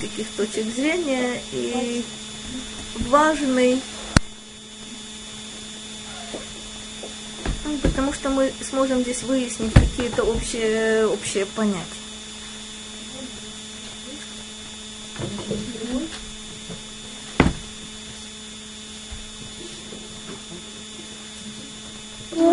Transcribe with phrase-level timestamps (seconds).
[0.00, 2.03] таких точек зрения и
[3.07, 3.79] важный,
[7.65, 12.01] ну, потому что мы сможем здесь выяснить какие-то общие, общие понятия.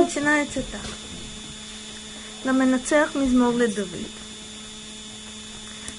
[0.08, 0.80] начинается так.
[2.44, 4.16] למנצח מזמור לדוד.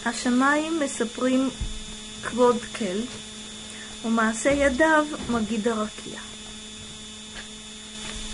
[0.07, 1.51] השמיים מספרים
[2.23, 2.99] כבוד כל,
[4.05, 6.19] ומעשה ידיו מגיד הרקיע.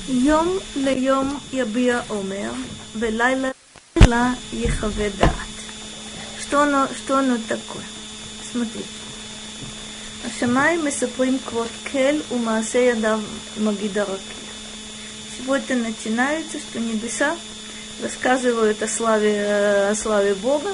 [0.09, 2.51] יום ליום יביע עומר,
[2.99, 3.51] ולילה
[3.97, 5.51] לילה יחווה דעת.
[6.41, 7.85] Что оно, что оно такое?
[8.53, 9.01] Смотрите.
[10.27, 13.21] השמיים מספרים כבוד כל ומעשה ידיו
[13.61, 14.41] מגיד הרקיע.
[15.39, 17.35] Сегодня начинается, что небеса
[18.03, 20.71] рассказывают о славе, о славе Бога,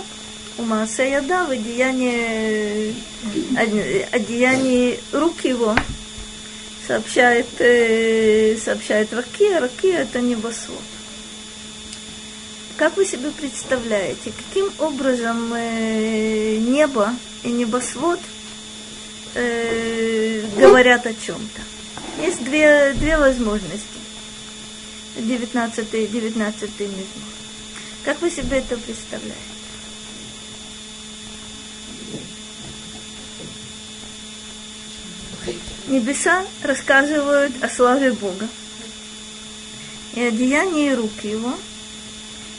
[0.57, 2.95] у Маасея да, в одеянии,
[4.11, 5.75] одеянии рук его
[6.87, 10.81] сообщает, э, сообщает Ракия, Ракия это небосвод.
[12.77, 18.19] Как вы себе представляете, каким образом э, небо и небосвод
[19.35, 21.61] э, говорят о чем-то?
[22.23, 23.85] Есть две, две возможности.
[25.17, 27.05] 19, 19 мизмор.
[28.03, 29.50] Как вы себе это представляете?
[35.87, 38.47] Небеса рассказывают о славе Бога.
[40.13, 41.57] И о деянии рук его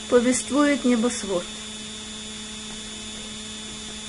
[0.09, 1.43] повествует небосвод.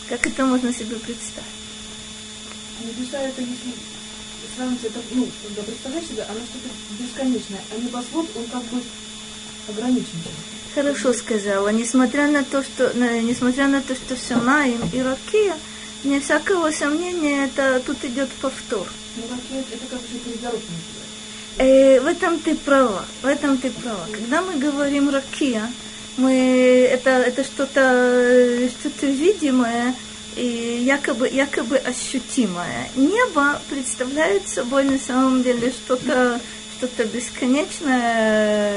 [0.09, 1.49] Как это можно себе представить?
[2.81, 3.73] Небеса это если
[4.55, 8.83] сравнить это, ну, когда представляешь себе, оно что-то бесконечное, а небосвод, он как бы
[9.69, 10.19] ограничен.
[10.75, 11.69] Хорошо сказала.
[11.69, 15.57] Несмотря на то, что, несмотря на то, что Шамаим и Ракия,
[16.05, 18.87] не всякого сомнения, это тут идет повтор.
[19.17, 20.67] Ну, это как же перегородка
[21.59, 24.07] э, В этом ты права, в этом ты права.
[24.11, 25.71] Когда мы говорим Ракия,
[26.17, 29.95] мы, это, это что-то что видимое,
[30.37, 32.89] и якобы, якобы ощутимое.
[32.97, 36.41] Небо представляет собой на самом деле что-то
[36.77, 38.75] что-то бесконечное,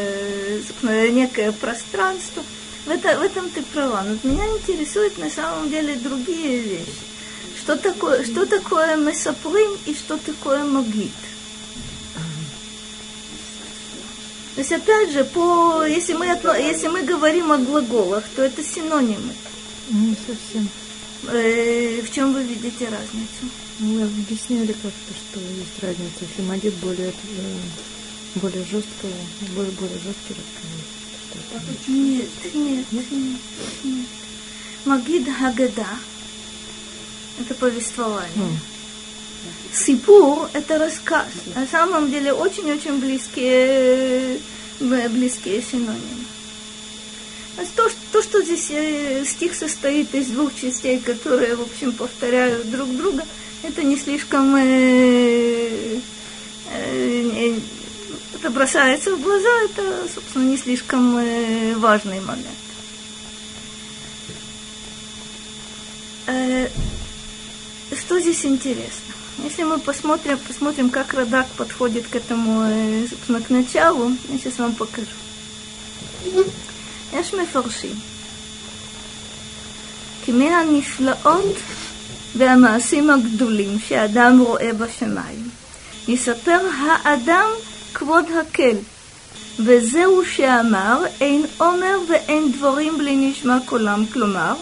[1.11, 2.43] некое пространство.
[2.85, 4.03] В, это, в этом ты права.
[4.03, 7.16] Но меня интересуют на самом деле другие вещи.
[7.67, 11.11] Что такое, что такое месоплым и что такое могит?
[14.55, 19.33] То есть, опять же, по, если, мы, если мы говорим о глаголах, то это синонимы.
[19.89, 20.69] Не совсем.
[21.27, 23.53] Э, в чем вы видите разницу?
[23.79, 26.23] Мы объясняли как-то, что есть разница.
[26.37, 27.55] Фимадит более, э,
[28.35, 29.11] более жесткого,
[29.57, 31.83] более, более жесткий рассказ.
[31.89, 34.05] Нет, нет, нет, нет.
[34.85, 35.85] Магид Хагада–
[37.39, 38.31] это повествование.
[38.35, 38.77] Mm.
[39.73, 41.27] Сипур– это рассказ.
[41.55, 44.39] На самом деле очень-очень близкие,
[44.79, 46.25] э, близкие синонимы.
[47.57, 52.69] А то, то, что здесь э, стих состоит из двух частей, которые, в общем, повторяют
[52.69, 53.25] друг друга,
[53.63, 54.55] это не слишком...
[54.55, 55.99] Э,
[56.71, 57.59] э,
[58.35, 62.47] это бросается в глаза, это, собственно, не слишком э, важный момент.
[66.27, 66.67] Э,
[67.98, 69.14] что здесь интересно?
[69.44, 74.58] Если мы посмотрим, посмотрим, как Радак подходит к этому, э, собственно, к началу, я сейчас
[74.58, 75.16] вам покажу.
[77.12, 77.96] יש מפרשים
[80.24, 81.56] כי מהנפלאות
[82.36, 85.50] והמעשים הגדולים שאדם רואה בשמיים,
[86.08, 87.46] יספר האדם
[87.94, 88.76] כבוד הקל.
[89.58, 94.54] וזהו שאמר, אין עומר ואין דברים בלי נשמע קולם, כלומר,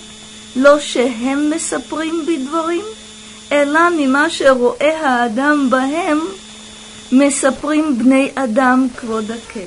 [0.56, 2.84] לא שהם מספרים בדברים,
[3.52, 6.20] אלא ממה שרואה האדם בהם,
[7.12, 9.66] מספרים בני אדם כבוד הקל.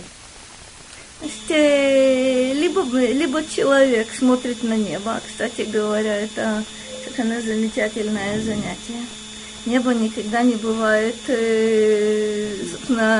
[1.24, 2.82] Значит, э, либо,
[3.22, 6.64] либо человек смотрит на небо, кстати говоря, это
[7.02, 9.06] совершенно замечательное занятие.
[9.66, 12.50] Небо никогда не бывает э,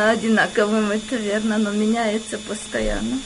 [0.10, 3.20] одинаковым, это верно, но меняется постоянно.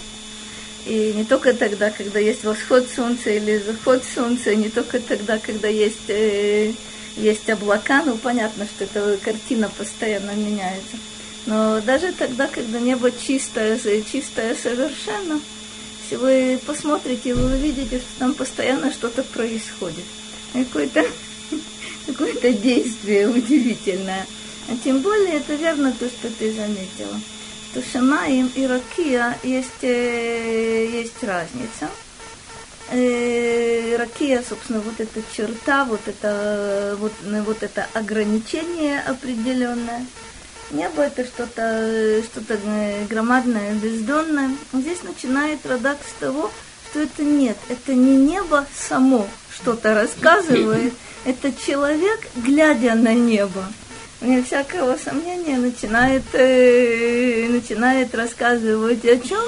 [0.86, 5.68] И не только тогда, когда есть восход солнца или заход солнца, не только тогда, когда
[5.68, 6.72] есть, э,
[7.17, 10.97] есть облака, ну понятно, что эта картина постоянно меняется.
[11.47, 15.41] Но даже тогда, когда небо чистое, чистое совершенно,
[16.13, 20.05] если вы посмотрите, вы увидите, что там постоянно что-то происходит.
[20.53, 21.07] Какое-то
[22.07, 24.27] какое действие удивительное.
[24.69, 27.19] А тем более это верно то, что ты заметила.
[27.71, 31.89] Что Шамаем и Ракия есть, э, есть разница.
[32.93, 37.13] Э, ракия, собственно, вот эта черта, вот это, вот,
[37.45, 40.07] вот это ограничение определенное.
[40.71, 42.41] Небо это что-то что
[43.09, 44.51] громадное, бездонное.
[44.73, 46.51] Здесь начинает Радак с того,
[46.91, 50.93] что это нет, это не небо само что-то рассказывает,
[51.25, 53.65] это человек, глядя на небо,
[54.21, 59.43] вне всякого сомнения, начинает, э, начинает рассказывать о чем?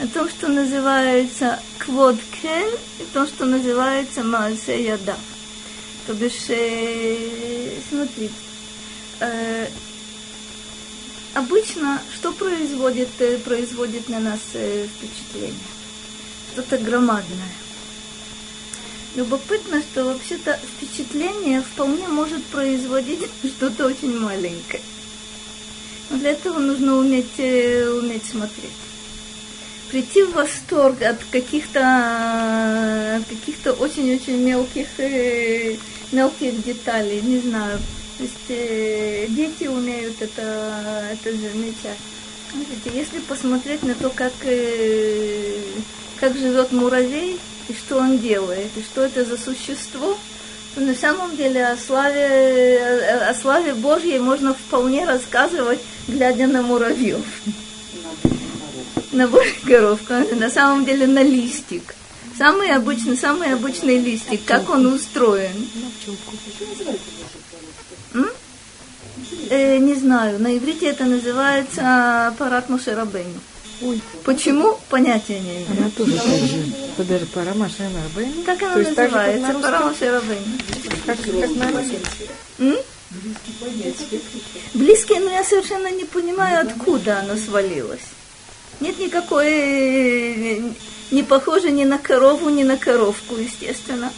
[0.00, 5.16] О том, что называется квод кель, и то, что называется маасе яда.
[6.06, 8.34] То бишь, э, смотрите,
[9.20, 9.68] э,
[11.34, 15.54] обычно что производит, э, производит на нас э, впечатление?
[16.52, 17.54] Что-то громадное.
[19.14, 24.82] Любопытно, что вообще-то впечатление вполне может производить что-то очень маленькое.
[26.10, 28.72] Но для этого нужно уметь, э, уметь смотреть.
[29.94, 34.88] Прийти в восторг от каких-то каких-то очень-очень мелких,
[36.10, 37.78] мелких деталей, не знаю,
[38.18, 41.98] то есть э, дети умеют это, это замечать.
[42.54, 45.60] Видите, если посмотреть на то, как, э,
[46.18, 47.38] как живет муравей,
[47.68, 50.18] и что он делает, и что это за существо,
[50.74, 52.80] то на самом деле о славе,
[53.30, 57.24] о славе Божьей можно вполне рассказывать, глядя на муравьев.
[59.14, 61.94] На Божьих коров, на самом деле на листик.
[62.36, 65.68] Самый обычный, самый обычный листик, как он устроен.
[69.50, 73.38] Э, не знаю, на иврите это называется аппарат Мушерабейну.
[73.82, 74.00] Ой.
[74.24, 74.78] Почему?
[74.88, 75.66] Понятия не имею.
[75.78, 76.72] Она тоже так же.
[76.96, 78.42] Подожди, пара Мушерабейну?
[78.44, 79.52] Как она называется?
[79.60, 79.94] Пара.
[81.06, 81.70] Как, как на
[84.74, 88.00] Близкие, но я совершенно не понимаю, откуда оно свалилось.
[88.80, 90.60] Нет никакой, э,
[91.10, 94.12] не похоже ни на корову, ни на коровку, естественно.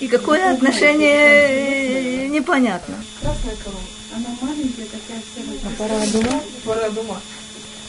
[0.00, 2.94] И какое отношение, э, непонятно.
[3.20, 3.82] Красная корова.
[4.14, 5.42] Она маленькая такая вся.
[5.64, 6.42] А пора дома?
[6.64, 7.20] Пора дома.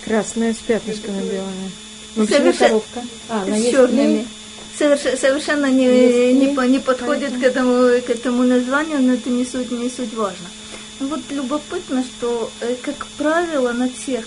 [0.05, 1.71] Красная с пятнышками белыми.
[2.15, 2.81] Ну, Совершенно...
[3.29, 4.27] А, с черными.
[4.77, 5.01] Соверш...
[5.19, 9.71] Совершенно не, не, по, не подходит к этому, к этому названию, но это не суть,
[9.71, 10.47] не суть важно.
[10.99, 14.25] Ну, вот любопытно, что, э, как правило, на всех,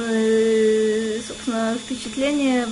[0.00, 2.68] э, собственно, впечатления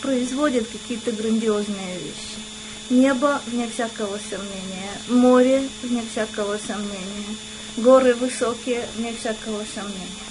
[0.00, 2.38] производят какие-то грандиозные вещи.
[2.90, 4.90] Небо, вне всякого сомнения.
[5.08, 7.36] Море, вне всякого сомнения.
[7.76, 10.30] Горы высокие, вне всякого сомнения.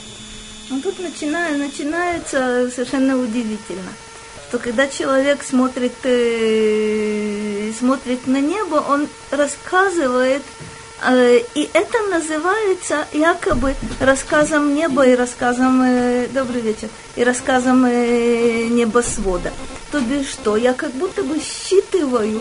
[0.69, 3.91] Но тут начинает, начинается совершенно удивительно,
[4.47, 10.43] что когда человек смотрит, э, смотрит на небо, он рассказывает
[11.54, 19.52] и это называется якобы рассказом неба и рассказом, э, добрый вечер, и рассказом э, небосвода.
[19.92, 22.40] То бишь что, я как будто бы считываю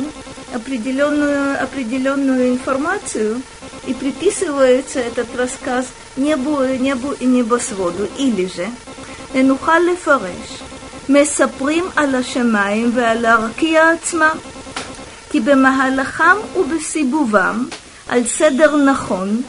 [0.53, 3.41] определенную, определенную информацию,
[3.85, 8.07] и приписывается этот рассказ небу, небу и небосводу.
[8.17, 8.67] Или же,
[9.33, 10.61] נוכל לפרש,
[11.09, 14.31] מספרים על השמיים ועל הרקיע עצמה,
[15.31, 17.65] כי במהלכם ובסיבובם
[18.07, 19.41] על סדר נכון,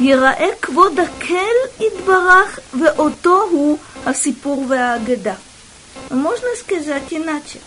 [0.00, 5.34] ייראה כבוד הקל יתברך, ואותו הוא הסיפור והאגדה.
[6.10, 7.60] Можно сказать иначе,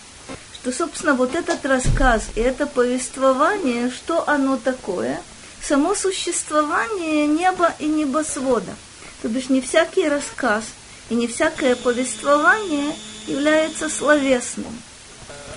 [0.53, 5.21] что, собственно, вот этот рассказ и это повествование, что оно такое?
[5.61, 8.73] Само существование неба и небосвода.
[9.21, 10.65] То бишь не всякий рассказ
[11.09, 12.93] и не всякое повествование
[13.27, 14.73] является словесным.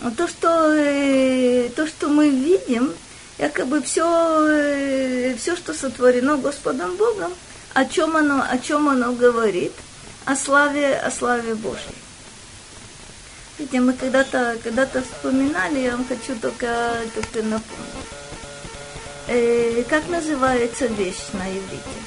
[0.01, 2.93] Но то, что, э, то, что мы видим,
[3.42, 7.34] якобы все, все, что сотворено Господом Богом,
[7.74, 9.74] о чем оно, о чем оно говорит,
[10.26, 11.96] о славе, о славе Божьей.
[13.58, 18.08] Видите, мы когда-то когда вспоминали, я вам хочу только, только напомнить.
[19.28, 21.98] Э, как называется вещь на иврите?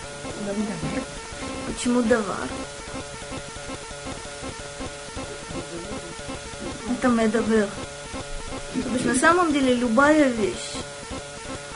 [1.67, 2.49] Почему давар?
[6.91, 7.69] Это медовер.
[8.75, 10.75] То есть на самом деле любая вещь,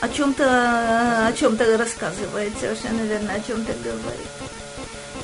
[0.01, 4.29] о чем-то о чем-то рассказывает, совершенно верно, о чем-то говорит.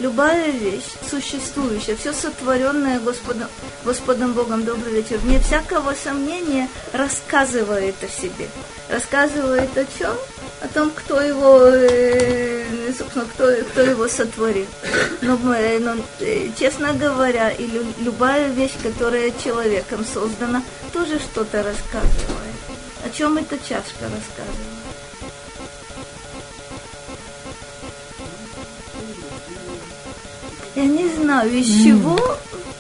[0.01, 3.49] Любая вещь существующая, все сотворенное Господом,
[3.85, 8.49] Господом Богом, добрый вечер, вне всякого сомнения рассказывает о себе.
[8.91, 10.13] Рассказывает о чем?
[10.63, 12.65] О том, кто его, э,
[12.99, 14.67] собственно, кто, кто его сотворил.
[15.23, 17.69] Но, но, э, честно говоря, и
[18.01, 20.63] любая вещь, которая человеком создана,
[20.93, 22.74] тоже что-то рассказывает.
[23.05, 24.85] О чем эта чашка рассказывает?
[30.75, 32.19] Я не знаю, из чего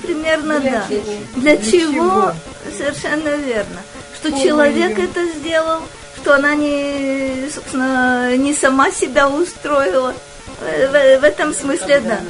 [0.03, 0.87] примерно Для да.
[0.89, 1.13] чего?
[1.37, 2.33] Для, Для чего, чего?
[2.77, 3.83] совершенно верно.
[4.17, 5.83] Что человек это сделал,
[6.17, 10.15] что она не, собственно, не сама себя устроила.
[10.59, 12.21] В, в, в этом смысле, да.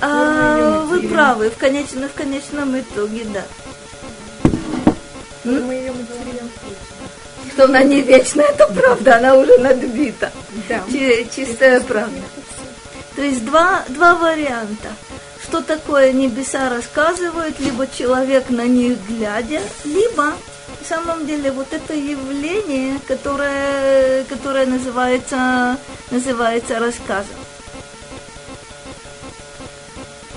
[0.00, 3.44] А, вы правы, в конечном, в конечном итоге, да.
[5.44, 5.91] Мы
[7.53, 10.31] Что она не вечная, это правда, она уже надбита.
[10.69, 10.81] Да.
[10.91, 12.21] Чи- чистая правда.
[13.15, 14.89] То есть два, два варианта.
[15.43, 21.93] Что такое небеса рассказывают, либо человек на них глядя, либо на самом деле вот это
[21.93, 25.77] явление, которое, которое называется,
[26.11, 27.37] называется рассказом.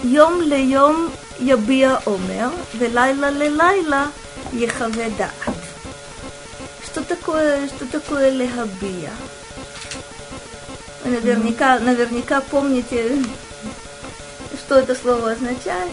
[0.05, 1.09] יום ליום
[1.41, 2.49] יביע אומר,
[2.79, 4.07] ולילה ללילה
[4.53, 5.54] יחווה דעת.
[6.96, 9.12] Что такое, что такое лехабия?
[11.04, 13.22] Вы наверняка, наверняка помните,
[14.58, 15.92] что это слово означает.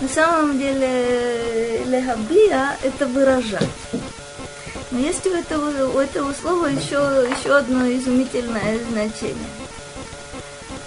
[0.00, 3.68] На самом деле лехабия– это выражать.
[4.90, 9.61] Но есть у этого, у этого слова еще, еще одно изумительное значение.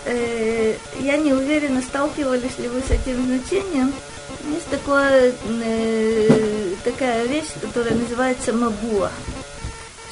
[0.05, 3.91] Э, я не уверена, сталкивались ли вы с этим значением.
[4.53, 9.09] Есть такое, э, такая вещь, которая называется мабуа.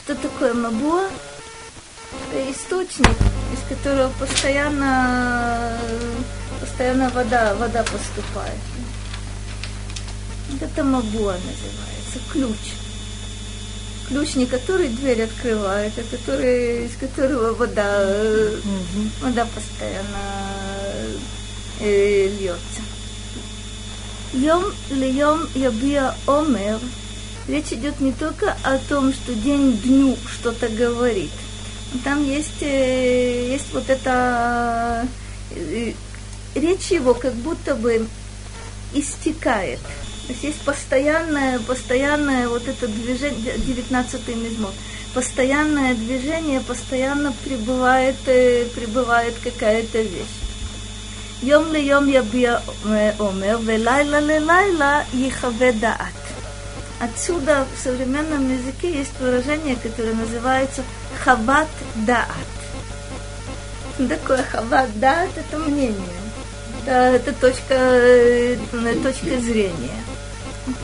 [0.03, 1.07] Что такое мабуа?
[2.31, 3.15] Это источник,
[3.53, 5.77] из которого постоянно,
[6.59, 8.59] постоянно вода, вода поступает.
[10.59, 12.82] Это мабуа называется, ключ
[14.13, 18.59] ключ не который дверь открывает, а который, из которого вода, э,
[19.21, 21.17] вода постоянно
[21.79, 22.81] э, льется.
[24.33, 26.79] Йом льем ябия омер.
[27.47, 31.31] Речь идет не только о том, что день дню что-то говорит.
[32.03, 35.07] Там есть, э, есть вот это...
[35.55, 35.93] э,
[36.53, 38.07] речь его как будто бы
[38.93, 39.79] истекает.
[40.27, 44.71] То есть есть постоянное, постоянное вот это движение, 19-й мизмор,
[45.13, 50.39] постоянное движение, постоянно прибывает, э, прибывает какая-то вещь.
[51.41, 56.13] Йом ли йом ябия э, омер, велайла ле лайла ихаве даат.
[57.01, 60.83] Отсюда в современном языке есть выражение, которое называется
[61.21, 62.29] хабат даат.
[64.07, 66.21] Такое хабат даат– это мнение,
[66.85, 68.57] да, это точка, э,
[69.03, 70.03] точка зрения.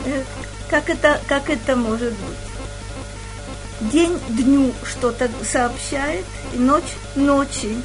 [0.05, 0.23] Э,
[0.69, 3.91] Как это, как это может быть?
[3.91, 7.77] День дню что-то сообщает, и ночь ночи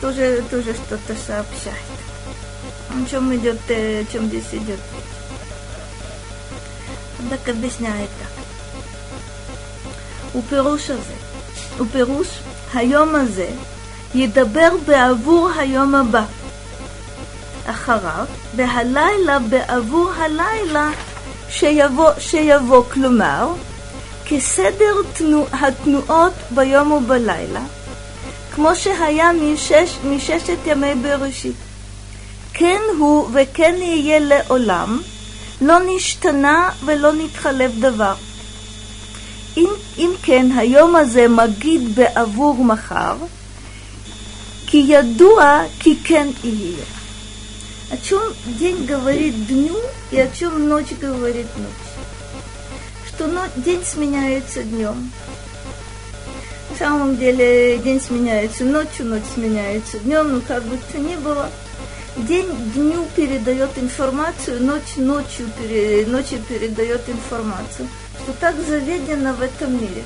[0.00, 1.76] тоже, тоже что-то сообщает.
[2.90, 4.78] О чем идет, э, о чем здесь идет?
[7.30, 8.28] Так объясняет так.
[10.34, 11.16] ופירוש הזה,
[11.78, 12.26] ופירוש
[12.74, 13.48] היום הזה,
[14.14, 16.24] ידבר בעבור היום הבא.
[17.66, 18.24] אחריו,
[18.56, 20.90] והלילה בעבור הלילה
[21.59, 23.53] שיבוא, שיבוא כלומר,
[24.25, 27.61] כסדר תנו, התנועות ביום ובלילה,
[28.55, 31.55] כמו שהיה משש, מששת ימי בראשית.
[32.53, 35.01] כן הוא וכן יהיה לעולם,
[35.61, 38.13] לא נשתנה ולא נתחלף דבר.
[39.57, 43.15] אם, אם כן, היום הזה מגיד בעבור מחר,
[44.67, 47.02] כי ידוע כי כן יהיה.
[47.91, 49.75] О чем день говорит дню
[50.11, 53.07] и о чем ночь говорит ночь.
[53.07, 55.11] Что но, день сменяется днем.
[56.71, 61.49] На самом деле день сменяется ночью, ночь сменяется днем, но как бы то ни было.
[62.15, 67.87] День дню передает информацию, ночь ночью, пере, ночью передает информацию.
[68.23, 70.03] Что так заведено в этом мире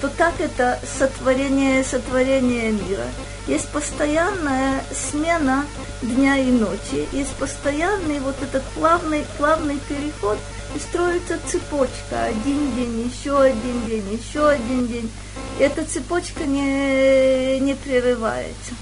[0.00, 3.04] что так это сотворение, сотворение мира.
[3.46, 5.64] Есть постоянная смена
[6.02, 10.38] дня и ночи, есть постоянный вот этот плавный, плавный переход,
[10.74, 12.24] и строится цепочка.
[12.24, 15.10] Один день, еще один день, еще один день.
[15.58, 18.74] И эта цепочка не, не прерывается.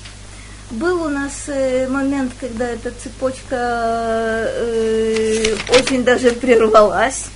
[0.70, 7.26] Был у нас э, момент, когда эта цепочка э, очень даже прервалась.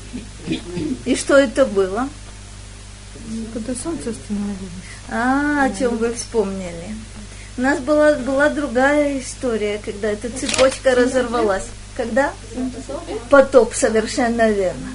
[1.07, 2.09] И что это было?
[3.55, 4.93] Когда солнце остановилось.
[5.09, 6.95] А, о чем вы вспомнили.
[7.62, 11.66] У нас была, была другая история, когда эта цепочка разорвалась.
[11.97, 12.33] Когда?
[13.31, 14.88] Потоп, совершенно верно.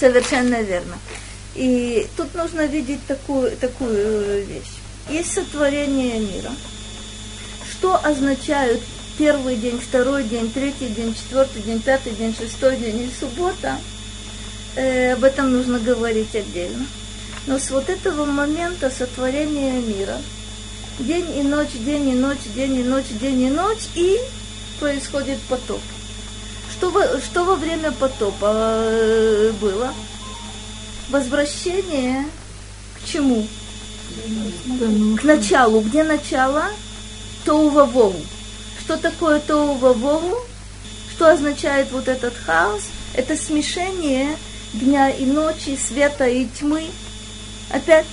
[0.00, 0.96] Совершенно верно.
[1.54, 4.72] И тут нужно видеть такую, такую вещь.
[5.10, 6.50] Есть сотворение мира.
[7.70, 8.80] Что означают
[9.18, 13.76] первый день, второй день, третий день, четвертый день, пятый день, шестой день и суббота?
[14.76, 16.86] Э, об этом нужно говорить отдельно.
[17.46, 20.16] Но с вот этого момента сотворения мира
[20.98, 24.16] День и ночь, день и ночь, день и ночь, день и ночь, и
[24.78, 25.80] происходит потоп.
[26.70, 29.92] Что во, что во время потопа э, было?
[31.10, 32.26] Возвращение
[32.96, 33.44] к чему?
[35.18, 35.80] К началу.
[35.80, 36.64] Где начало?
[37.44, 37.70] Тоу
[38.80, 39.76] Что такое Тоу
[41.12, 42.82] Что означает вот этот хаос?
[43.14, 44.36] Это смешение
[44.74, 46.86] дня и ночи, света и тьмы.
[47.70, 48.06] Опять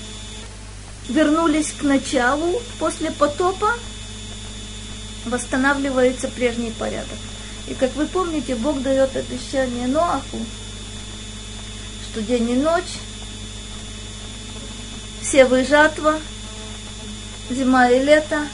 [1.10, 3.74] вернулись к началу после потопа,
[5.25, 7.17] восстанавливается прежний порядок.
[7.67, 10.39] И как вы помните, Бог дает обещание Ноаху,
[12.10, 13.00] что день и ночь,
[15.22, 16.20] все вы жатва,
[17.50, 18.48] зима и лето,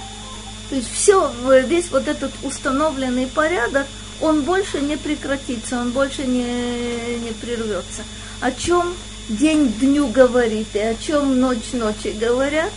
[0.70, 1.32] то есть все,
[1.66, 3.88] весь вот этот установленный порядок,
[4.20, 8.04] он больше не прекратится, он больше не, не прервется.
[8.42, 8.94] О чем
[9.30, 12.72] день дню говорит и о чем ночь ночи говорят,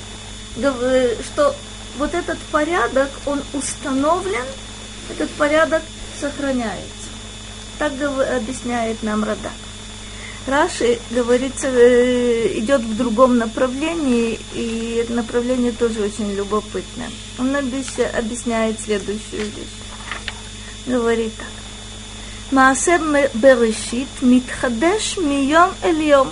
[0.56, 1.54] что
[1.98, 4.44] вот этот порядок, он установлен,
[5.10, 5.82] этот порядок
[6.18, 6.88] сохраняется.
[7.78, 7.92] Так
[8.36, 9.52] объясняет нам Радак.
[10.46, 17.10] Раши, говорится, э, идет в другом направлении, и это направление тоже очень любопытное.
[17.38, 19.76] Он объясняет следующую вещь.
[20.86, 21.59] Говорит так.
[22.51, 22.97] מעשר
[23.33, 26.29] בראשית מתחדש מיום אל יום.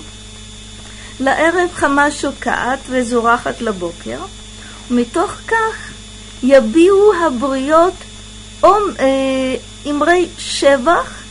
[1.20, 4.20] לערב חמה שוקעת וזורחת לבוקר,
[4.92, 5.92] ומתוך כך
[6.44, 7.94] יביעו הבריות
[9.90, 11.24] אמרי שבח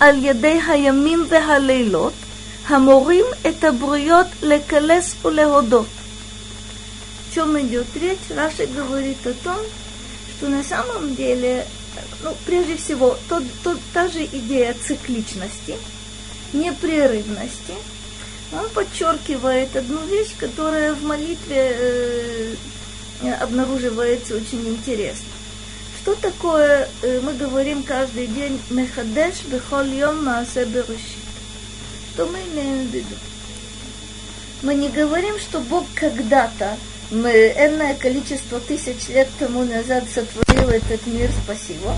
[0.00, 2.12] על ידי הימים והלילות,
[2.66, 5.86] המורים את הבריות לקלס ולהודות.
[7.30, 8.30] В чем идет речь?
[8.30, 9.60] Раша говорит о том,
[10.30, 11.66] что на самом деле
[12.23, 15.75] ну, прежде всего, тот, тот, та же идея цикличности,
[16.53, 17.73] непрерывности,
[18.51, 22.55] он подчеркивает одну вещь, которая в молитве э,
[23.41, 25.25] обнаруживается очень интересно.
[26.01, 31.23] Что такое, э, мы говорим каждый день, мехадеш бехол йом маасе берешит.
[32.13, 33.15] Что мы имеем в виду?
[34.61, 36.77] Мы не говорим, что Бог когда-то
[37.11, 41.95] мы энное количество тысяч лет тому назад сотворил этот мир, спасибо.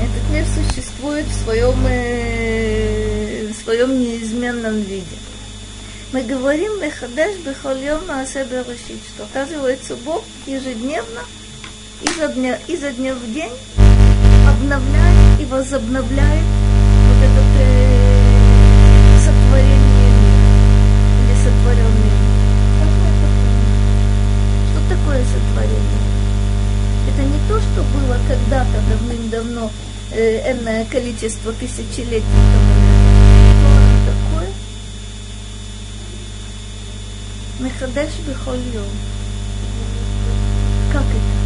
[0.00, 5.16] Этот мир существует в своем, э, в своем неизменном виде.
[6.12, 11.20] Мы говорим Мехадеш Бехольем Маасебе Рашид, что оказывается Бог ежедневно,
[12.02, 13.52] изо дня, изо дня в день
[14.48, 16.44] обновляет и возобновляет
[25.08, 26.02] такое сотворение?
[27.08, 29.70] Это не то, что было когда-то давным-давно,
[30.12, 32.74] э, энное количество тысячелетий тому
[33.88, 34.48] Что такое?
[37.60, 38.84] Мехадеш бихольем.
[40.92, 41.37] Как это?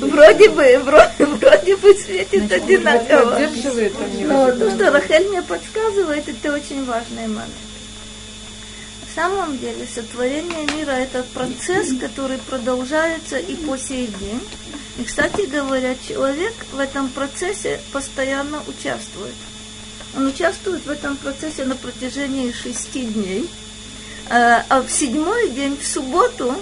[0.00, 3.38] Вроде бы, вроде, вроде бы светит Значит, одинаково.
[4.24, 7.52] Но то, что Рахель мне подсказывает, это очень важный момент.
[9.02, 14.40] На самом деле сотворение мира это процесс, который продолжается и по сей день.
[14.98, 19.34] И, кстати говоря, человек в этом процессе постоянно участвует.
[20.16, 23.48] Он участвует в этом процессе на протяжении шести дней.
[24.28, 26.54] А, а в седьмой день, в субботу,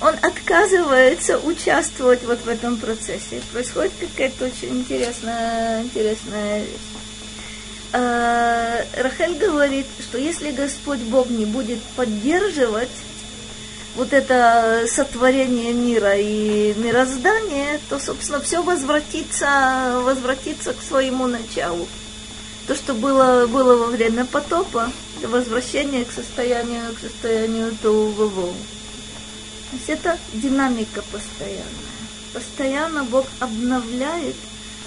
[0.00, 3.42] он отказывается участвовать вот в этом процессе.
[3.52, 6.90] Происходит какая-то очень интересная, интересная вещь.
[7.92, 12.88] А, Рахель говорит, что если Господь Бог не будет поддерживать
[13.96, 21.88] вот это сотворение мира и мироздание, то, собственно, все возвратится, возвратится к своему началу.
[22.68, 24.90] То, что было, было во время потопа,
[25.22, 28.54] возвращение к состоянию, к состоянию Тоу-Вову.
[29.70, 31.64] То есть это динамика постоянная.
[32.32, 34.36] Постоянно Бог обновляет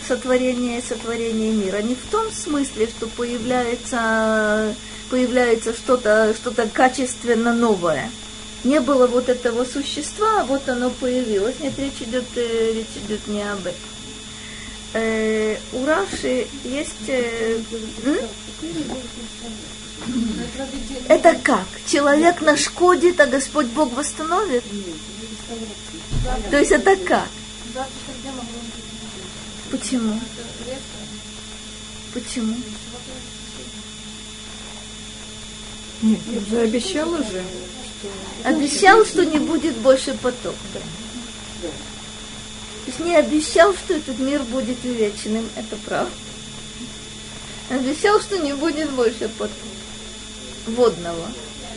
[0.08, 1.82] сотворение и сотворение мира.
[1.82, 4.76] Не в том смысле, что появляется,
[5.10, 8.10] появляется что-то что качественно новое.
[8.64, 11.60] Не было вот этого существа, а вот оно появилось.
[11.60, 13.74] Нет, речь идет, э, речь идет не об этом.
[14.94, 17.10] Э, у Раши есть...
[17.10, 17.60] Э,
[21.08, 21.68] это как?
[21.88, 24.64] Человек нашкодит, а Господь Бог восстановит?
[26.50, 27.28] То есть это как?
[29.72, 30.20] Почему?
[32.14, 32.56] Почему?
[36.02, 37.44] Нет, он же обещал уже.
[38.44, 40.58] Обещал, что не будет больше потока.
[41.62, 41.72] То
[42.88, 46.12] есть не обещал, что этот мир будет вечным, это правда.
[47.70, 49.73] Обещал, что не будет больше потока.
[50.68, 51.28] Водного.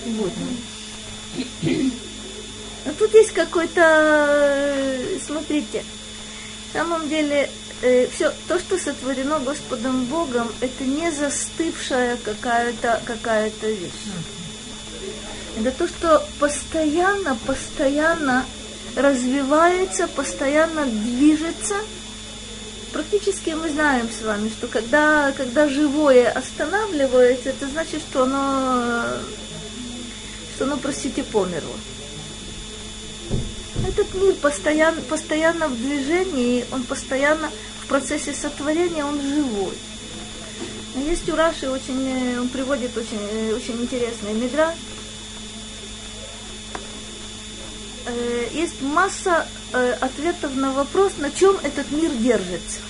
[0.04, 0.52] Водного.
[2.84, 5.84] Но тут есть какой-то, э, смотрите,
[6.72, 7.50] на самом деле
[7.82, 13.90] э, все то, что сотворено Господом Богом, это не застывшая какая-то какая вещь.
[15.58, 18.44] Это то, что постоянно, постоянно
[18.94, 21.74] развивается, постоянно движется.
[22.96, 29.04] Практически мы знаем с вами, что когда, когда живое останавливается, это значит, что оно,
[30.54, 31.76] что оно, простите, померло.
[33.86, 37.50] Этот мир постоянно, постоянно в движении, он постоянно
[37.82, 39.74] в процессе сотворения, он живой.
[40.94, 44.74] Есть у Раши очень, он приводит очень, очень интересный мидраж.
[48.06, 52.80] Э, есть масса э, ответов на вопрос, на чем этот мир держится.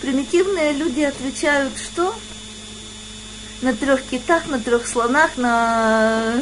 [0.00, 2.14] Примитивные люди отвечают, что?
[3.62, 6.34] на трех китах, на трех слонах, на...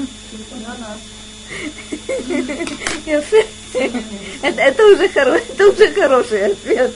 [4.42, 5.34] это, это, уже хоро...
[5.36, 6.94] это уже хороший ответ.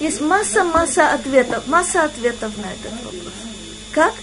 [0.00, 3.32] Есть масса-масса ответов, масса ответов на этот вопрос.
[3.92, 4.14] Как?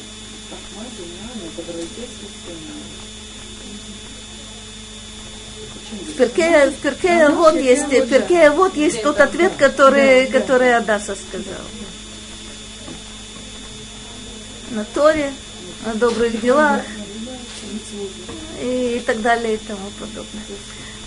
[6.08, 11.16] В Перке, в Перке вот есть, в Перке вот есть тот ответ, который, который Адаса
[11.16, 11.66] сказал
[14.72, 15.34] на Торе,
[15.86, 16.82] на добрых делах
[18.62, 20.44] и, так далее и тому подобное.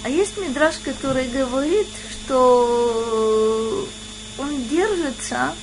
[0.05, 3.87] А есть мидраж, который говорит, что
[4.39, 5.55] он держится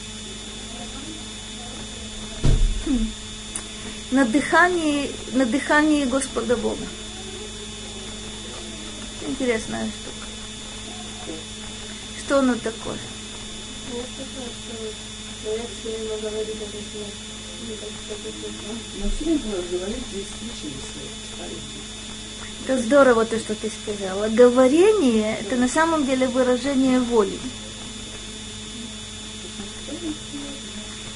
[4.12, 6.86] на дыхании, на дыхании Господа Бога.
[9.28, 11.36] Интересная штука.
[12.20, 12.98] Что оно такое?
[22.63, 24.28] Это здорово то, что ты сказала.
[24.30, 27.38] Говорение– это на самом деле выражение воли.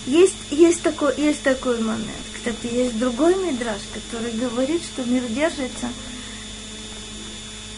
[0.06, 2.29] Есть, есть, такой, есть такой момент.
[2.40, 5.88] Кстати, есть другой мидраж, который говорит, что мир держится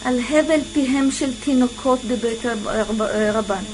[0.04, 3.64] Аль-Хевель пихем шель тинокот дебет рабан.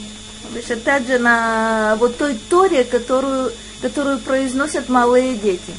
[0.69, 5.73] Опять же, на вот той торе, которую которую произносят малые дети.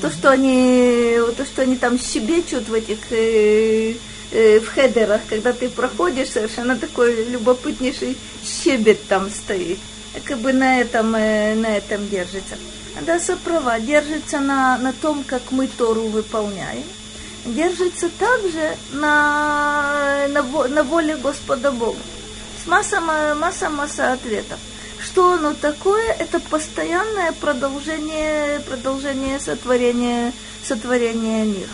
[0.00, 3.94] То, что они, то, что они там щебечут в этих э,
[4.30, 9.78] э, в хедерах, когда ты проходишь, совершенно такой любопытнейший щебет там стоит.
[10.24, 12.56] Как бы на этом, э, на этом держится.
[12.98, 16.84] Адаса права, держится на, на том, как мы Тору выполняем.
[17.46, 21.98] Держится также на, на, на воле Господа Бога.
[22.62, 24.58] С масса, масса, масса ответов.
[25.02, 26.12] Что оно такое?
[26.12, 31.70] Это постоянное продолжение, продолжение сотворения, сотворения мира.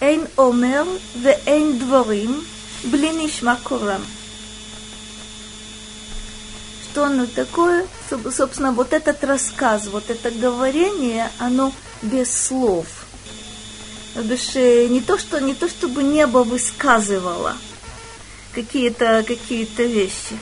[0.00, 2.46] Эйн омер ве эйн дворим
[2.84, 4.02] бли нишма корам.
[6.98, 7.86] Что оно такое?
[8.10, 12.86] Собственно, вот этот рассказ, вот это говорение, оно без слов.
[14.16, 17.54] Без, не то, что, не то, чтобы небо высказывало–
[18.52, 20.36] какие-то какие вещи.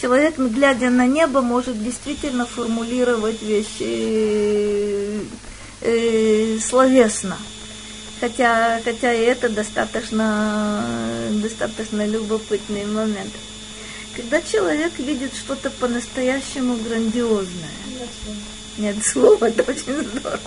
[0.00, 5.22] Человек, глядя на небо, может действительно формулировать вещи э,
[5.80, 7.36] э, словесно.
[8.20, 10.80] Хотя, хотя и это достаточно,
[11.42, 13.32] достаточно любопытный момент.
[14.18, 17.70] Когда человек видит что-то по-настоящему грандиозное,
[18.76, 20.40] нет слова, это очень здорово.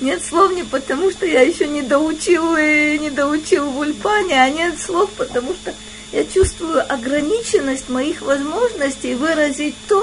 [0.00, 4.48] Нет слов не потому, что я еще не доучил, и не доучил в Ульпане, а
[4.48, 5.74] нет слов, потому что
[6.12, 10.02] я чувствую ограниченность моих возможностей выразить то,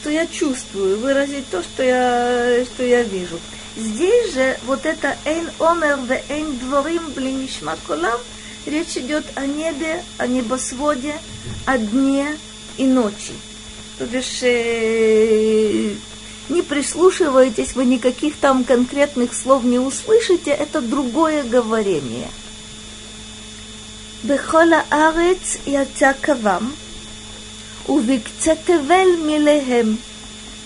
[0.00, 3.38] что я чувствую, выразить то, что я, что я вижу.
[3.76, 8.18] Здесь же вот это «эйн омер ве эйн дворим блинишма колам»
[8.65, 11.15] речь идет о небе, о небосводе,
[11.65, 12.37] о дне
[12.77, 13.33] и ночи.
[13.97, 15.93] То бишь, э,
[16.49, 22.29] не прислушиваетесь, вы никаких там конкретных слов не услышите, это другое говорение.
[24.23, 26.71] בכל הארץ יצא קבם,
[27.89, 29.95] ובקצה תבל מלהם,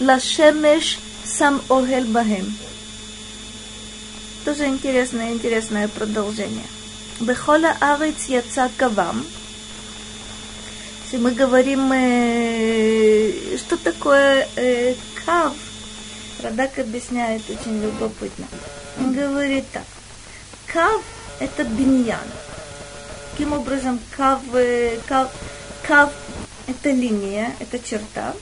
[0.02, 0.98] לשמש
[1.38, 2.46] שם אוהל בהם.
[4.46, 6.70] Тоже интересное, интересное продолжение.
[7.21, 9.27] Бехола арец яца кавам.
[11.05, 14.95] Если мы говорим, э, что такое э,
[15.27, 15.53] кав,
[16.43, 18.47] Радак объясняет очень любопытно.
[18.99, 19.85] Он говорит так.
[20.67, 21.03] Кав–
[21.41, 22.19] это биньян.
[23.33, 24.41] Каким образом кав,
[25.07, 25.31] кав,
[25.87, 26.11] кав–
[26.69, 28.35] это линия, это черта.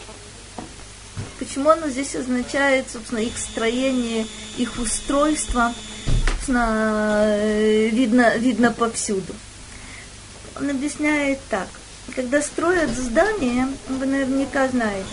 [1.40, 5.74] Почему оно здесь означает, собственно, их строение, их устройство,
[6.48, 9.34] собственно, э, видно, видно повсюду.
[10.56, 11.68] Он объясняет так.
[12.16, 15.06] Когда строят здание, вы наверняка знаете,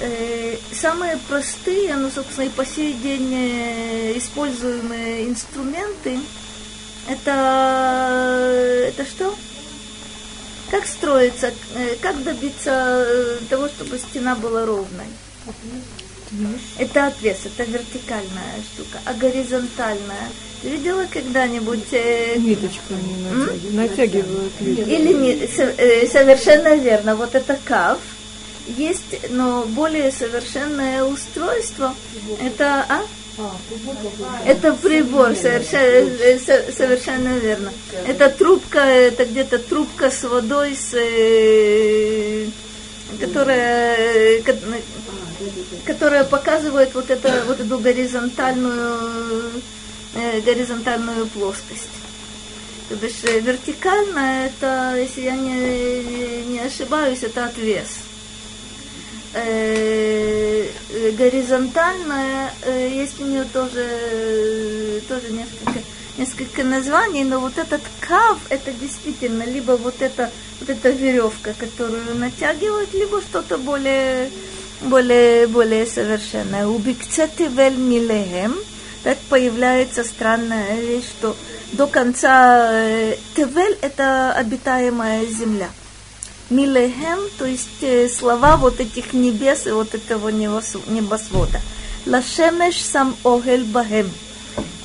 [0.00, 6.18] э, самые простые, ну, собственно, и по сей день э, используемые инструменты,
[7.08, 9.34] это, это что?
[10.68, 11.52] Как строится,
[12.02, 13.06] как добиться
[13.48, 15.06] того, чтобы стена была ровной?
[16.78, 20.28] Это отвес, это вертикальная штука, а горизонтальная.
[20.62, 21.92] Ты видела когда-нибудь?
[21.92, 24.52] Э, Ниточками натягивают.
[24.60, 25.46] Или не,
[26.08, 27.14] совершенно верно.
[27.14, 27.98] Вот это кав.
[28.66, 31.94] Есть, но более совершенное устройство.
[32.40, 33.02] Это, а?
[34.46, 36.38] Это прибор, совершенно, э,
[36.72, 37.70] совершенно верно.
[38.06, 42.46] Это трубка, это где-то трубка с водой, с, э,
[43.20, 44.42] которая,
[45.84, 49.62] которая показывает вот, это, вот эту горизонтальную,
[50.14, 51.88] э, горизонтальную плоскость.
[52.88, 58.06] То бишь вертикально это, если я не, не ошибаюсь, это отвес
[59.36, 60.68] э,
[61.16, 65.80] горизонтальная, э, есть у нее тоже, тоже несколько,
[66.16, 72.16] несколько названий, но вот этот кав, это действительно либо вот эта, вот эта веревка, которую
[72.16, 74.30] натягивают, либо что-то более,
[74.82, 76.66] более, более совершенное.
[76.66, 78.54] У Бикцетивель Милехем,
[79.02, 81.36] так появляется странная вещь, что
[81.72, 85.68] до конца э, Тевель– это обитаемая земля–
[86.48, 91.60] Милехем, то есть э, слова вот этих небес и вот этого небосвода.
[92.06, 94.08] Лашемеш сам огель бахем.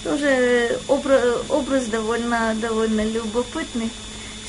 [0.03, 3.91] Тоже образ, образ довольно, довольно любопытный,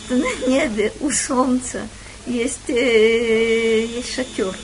[0.06, 1.86] что на небе у солнца
[2.26, 4.56] есть, э, есть шатер.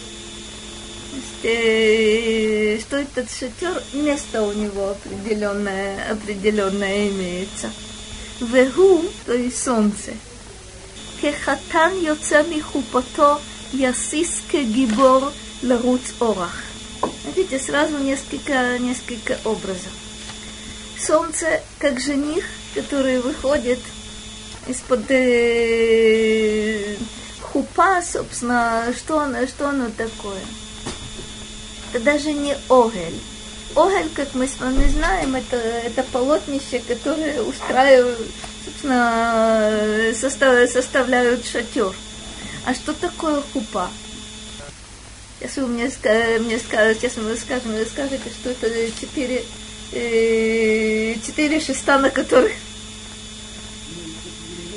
[1.45, 7.71] Э, что этот шатер, место у него определенное, определенное имеется.
[8.41, 10.15] Вегу, то есть солнце.
[11.23, 13.41] Кехатан йоца михупото
[13.73, 16.57] ясис гибор ларуц орах.
[17.37, 19.93] Видите, сразу несколько, несколько образов.
[20.99, 23.79] Солнце как жених, который выходит
[24.67, 26.97] из-под э,
[27.43, 30.41] хупа, собственно, что оно, что оно такое–
[31.93, 33.21] это даже не огель.
[33.77, 38.31] Огель, как мы с вами знаем, это, это полотнище, которое устраивают
[38.69, 41.93] собственно, состав, составляют шатер.
[42.65, 43.91] А что такое хупа?
[45.41, 45.91] Если вы мне,
[46.41, 48.69] мне скажете, если мы скажем, вы скажете, что это
[49.01, 49.45] четыре,
[49.93, 52.53] э, четыре шеста, на которых...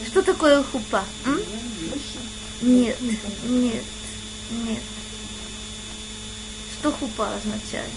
[0.07, 1.03] Что такое хупа?
[1.25, 1.41] М?
[2.61, 2.97] Нет,
[3.43, 3.83] нет,
[4.51, 4.81] нет.
[6.81, 7.91] Что хупа означает?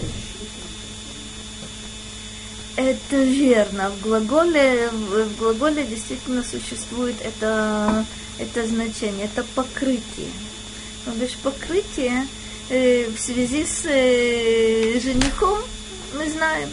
[2.75, 3.89] Это верно.
[3.89, 8.05] В глаголе, в глаголе действительно существует это,
[8.37, 10.29] это значение, это покрытие.
[11.07, 12.27] Но лишь покрытие
[12.69, 15.57] э, в связи с э, женихом
[16.13, 16.69] мы знаем,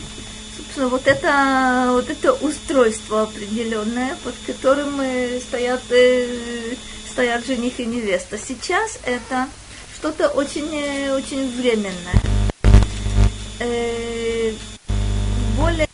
[0.55, 6.75] собственно, вот это, вот это устройство определенное, под которым э, стоят, э,
[7.11, 8.37] стоят жених и невеста.
[8.37, 9.49] Сейчас это
[10.03, 12.21] что-то очень, э, очень временное.
[13.61, 14.53] Э,
[15.57, 15.87] более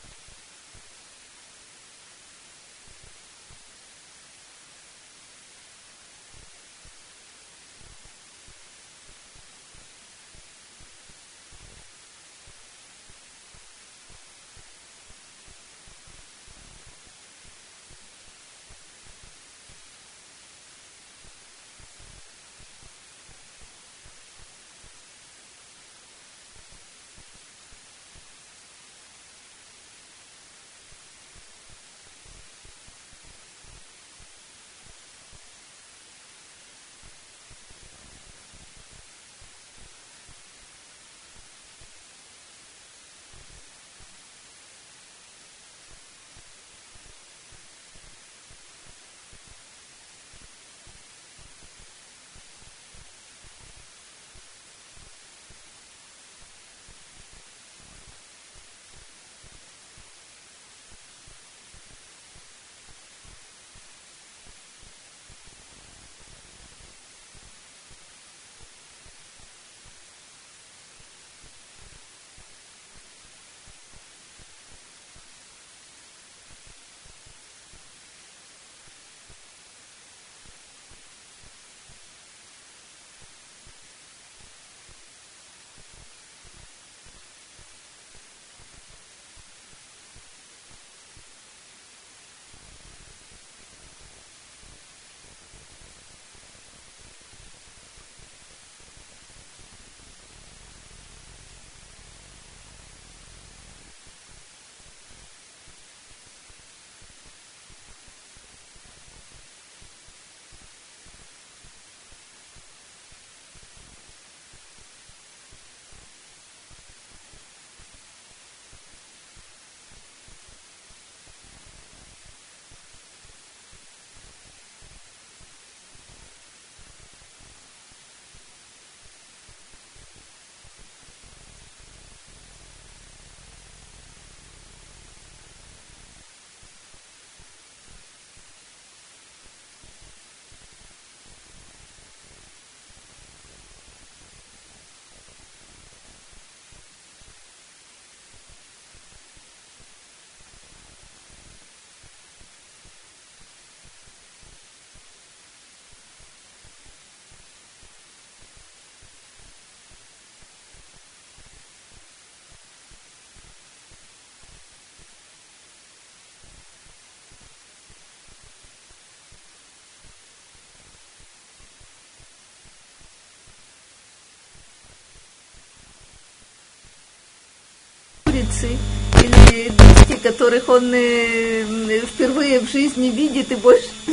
[178.49, 178.77] улицы,
[179.23, 181.65] или дочки, которых он э,
[182.07, 183.89] впервые в жизни видит и больше,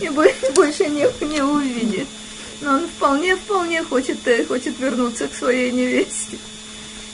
[0.00, 0.08] и
[0.54, 2.06] больше не, не увидит.
[2.60, 6.38] Но он вполне-вполне хочет, э, хочет вернуться к своей невесте.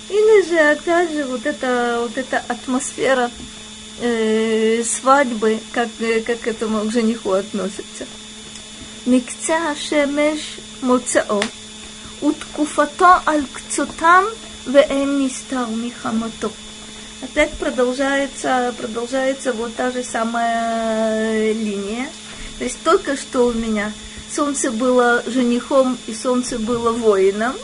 [0.09, 3.31] Или же, опять же, вот эта, вот эта атмосфера
[4.01, 8.07] э, свадьбы, как, э, как к этому к жениху относится.
[9.05, 11.43] Микца шемеш моцао,
[12.21, 13.45] уткуфато аль–
[14.67, 16.51] веэм стал михамото.
[17.23, 22.09] Опять продолжается, продолжается вот та же самая э, линия.
[22.59, 23.93] То есть только что у меня
[24.35, 27.55] солнце было женихом и солнце было воином.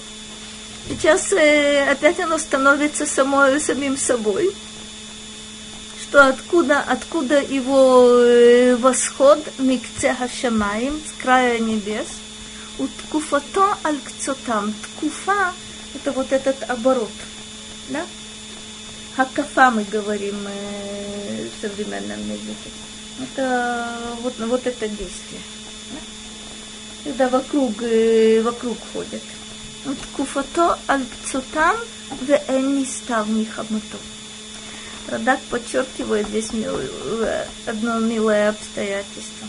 [0.88, 4.50] Сейчас э, опять оно становится само, самим собой.
[6.02, 12.06] Что откуда, откуда его э, восход микце хашамаим, с края небес,
[12.78, 15.52] уткуфато алькцотам, ткуфа
[15.94, 17.10] это вот этот оборот.
[17.88, 18.04] Да?
[19.16, 22.70] Хакафа мы говорим э, в современном языке.
[23.20, 25.40] Это вот, вот это действие.
[25.90, 25.98] Да?
[27.04, 29.22] Когда вокруг, э, вокруг ходят.
[29.84, 31.76] Вот куфато альпцутам
[32.20, 33.98] в энистав михамато.
[35.08, 39.48] Радак подчеркивает здесь мил, э, одно милое обстоятельство.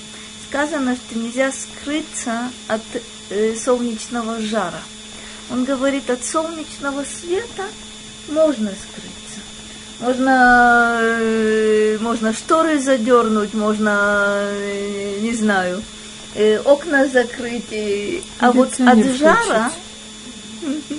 [0.49, 2.81] Сказано, что нельзя скрыться от
[3.29, 4.81] э, солнечного жара–
[5.49, 7.65] он говорит, от солнечного света
[8.29, 9.13] можно скрыться.
[9.99, 15.81] Можно, э, можно шторы задернуть, можно, э, не знаю,
[16.35, 18.23] э, окна закрыть.
[18.39, 19.71] А вот от жара...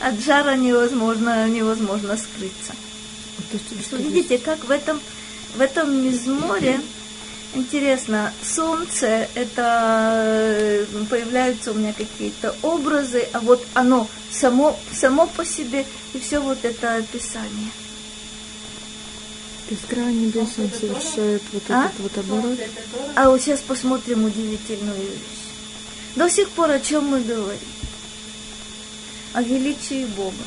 [0.00, 2.72] От жара невозможно, невозможно скрыться.
[3.86, 5.00] Что, видите, как в этом,
[5.54, 6.80] в этом мизморе
[7.54, 15.86] интересно, солнце это появляются у меня какие-то образы, а вот оно само, само по себе
[16.14, 17.70] и все вот это описание.
[19.68, 20.14] То есть край
[20.46, 21.86] совершает вот а?
[21.86, 22.58] этот вот оборот.
[23.14, 25.42] А вот сейчас посмотрим удивительную вещь.
[26.16, 27.58] До сих пор о чем мы говорим?
[29.34, 30.44] о величии Бога,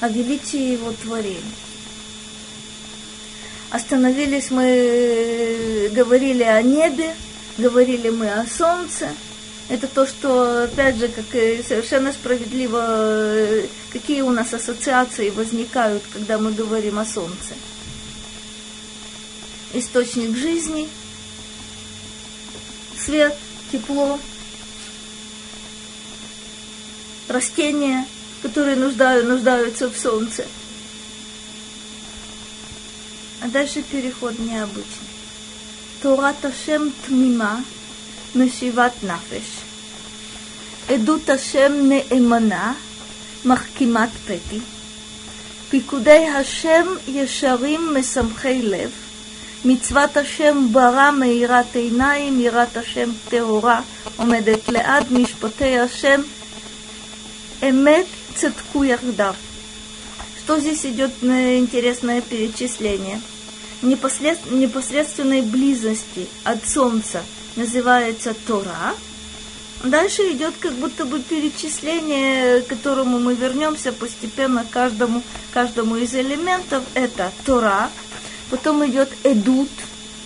[0.00, 1.40] о величии Его творения.
[3.72, 7.14] Остановились мы, говорили о небе,
[7.56, 9.08] говорили мы о солнце.
[9.70, 16.52] Это то, что, опять же, как совершенно справедливо, какие у нас ассоциации возникают, когда мы
[16.52, 17.54] говорим о солнце.
[19.72, 20.86] Источник жизни,
[23.02, 23.34] свет,
[23.72, 24.18] тепло,
[27.26, 28.04] растения,
[28.42, 30.44] которые нуждают, нуждаются в солнце.
[33.41, 35.07] А дальше переход необычный.
[36.01, 37.63] Торат Ашем тмима,
[38.33, 39.63] мешиват нафеш.
[40.89, 42.73] עדות השם נאמנה,
[43.45, 44.59] מחכימת פתי.
[45.69, 48.91] פיקודי השם ישרים משמחי לב.
[49.65, 53.81] מצוות השם ברא מאירת עיניים, יראת השם טהורה,
[54.15, 56.21] עומדת לעד, משפטי השם
[57.61, 59.35] Эмет цитку яхдав.
[60.37, 63.19] Что здесь идет на интересное перечисление?
[63.82, 64.38] Непослед...
[64.50, 67.22] Непосредственной близости от солнца
[67.56, 68.94] называется Тора.
[69.84, 75.22] Дальше идет как будто бы перечисление, к которому мы вернемся постепенно каждому,
[75.52, 76.84] каждому из элементов.
[76.94, 77.90] Это Тора,
[78.50, 79.70] потом идет Эдут,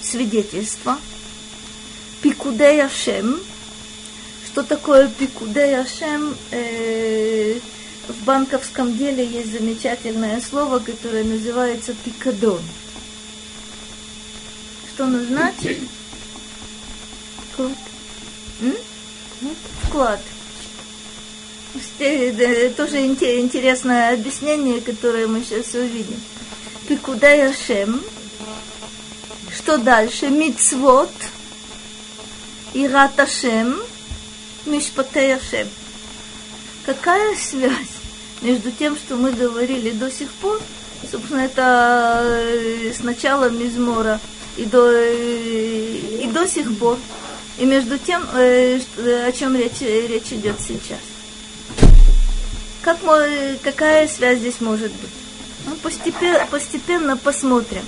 [0.03, 0.99] свидетельство,
[2.23, 3.41] Пикудей Ашем,
[4.57, 6.35] что такое пикудей Ашем?
[6.51, 7.59] Э,
[8.09, 12.63] в банковском деле есть замечательное слово, которое называется пикадон.
[14.97, 15.77] Что оно значит?
[17.53, 17.71] Вклад.
[19.83, 20.21] Вклад.
[21.99, 26.19] Тоже интересное объяснение, которое мы сейчас увидим.
[26.89, 28.03] Пикудей Ашем.
[29.55, 30.29] Что дальше?
[30.29, 31.13] Мицвод.
[32.73, 33.79] Ират Ашем
[34.65, 35.69] Мишпатей Ашем.
[36.87, 37.99] Какая связь
[38.41, 40.59] между тем, что мы говорили до сих пор,
[41.11, 44.19] собственно, это э, с начала Мизмора
[44.57, 46.99] и до, и до сих пор,
[47.59, 48.81] и между тем, э,
[49.27, 51.01] о чем речь, речь идет сейчас.
[52.83, 52.99] Как,
[53.63, 55.11] какая связь здесь может быть?
[55.67, 57.83] Ну, постепенно, постепенно посмотрим.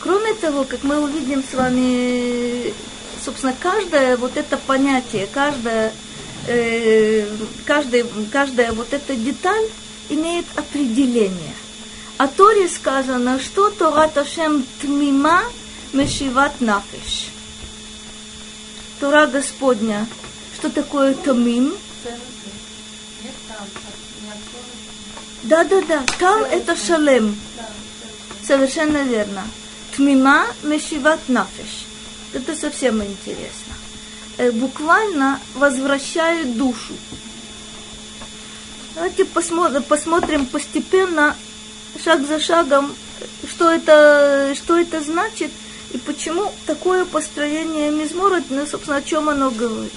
[0.00, 2.74] Кроме того, как мы увидим с вами
[3.26, 5.92] собственно, каждое вот это понятие, каждое,
[6.46, 7.26] э,
[7.64, 9.66] каждое, каждая вот эта деталь
[10.08, 11.54] имеет определение.
[12.18, 15.42] О Торе сказано, что Тора Ташем Тмима
[15.92, 17.28] Мешиват Нафиш.
[19.00, 20.06] Тора Господня.
[20.54, 21.74] Что такое Томим?
[25.42, 27.38] Да-да-да, там это шалем.
[28.42, 29.44] Совершенно верно.
[29.94, 31.86] Тмима мешиват нафиш.
[32.32, 33.74] Это совсем интересно.
[34.58, 36.94] Буквально возвращает душу.
[38.94, 41.36] Давайте посмотрим, посмотрим постепенно,
[42.03, 42.95] шаг за шагом,
[43.47, 45.51] что это, что это значит
[45.93, 49.91] и почему такое построение мизмора, ну, собственно, о чем оно говорит.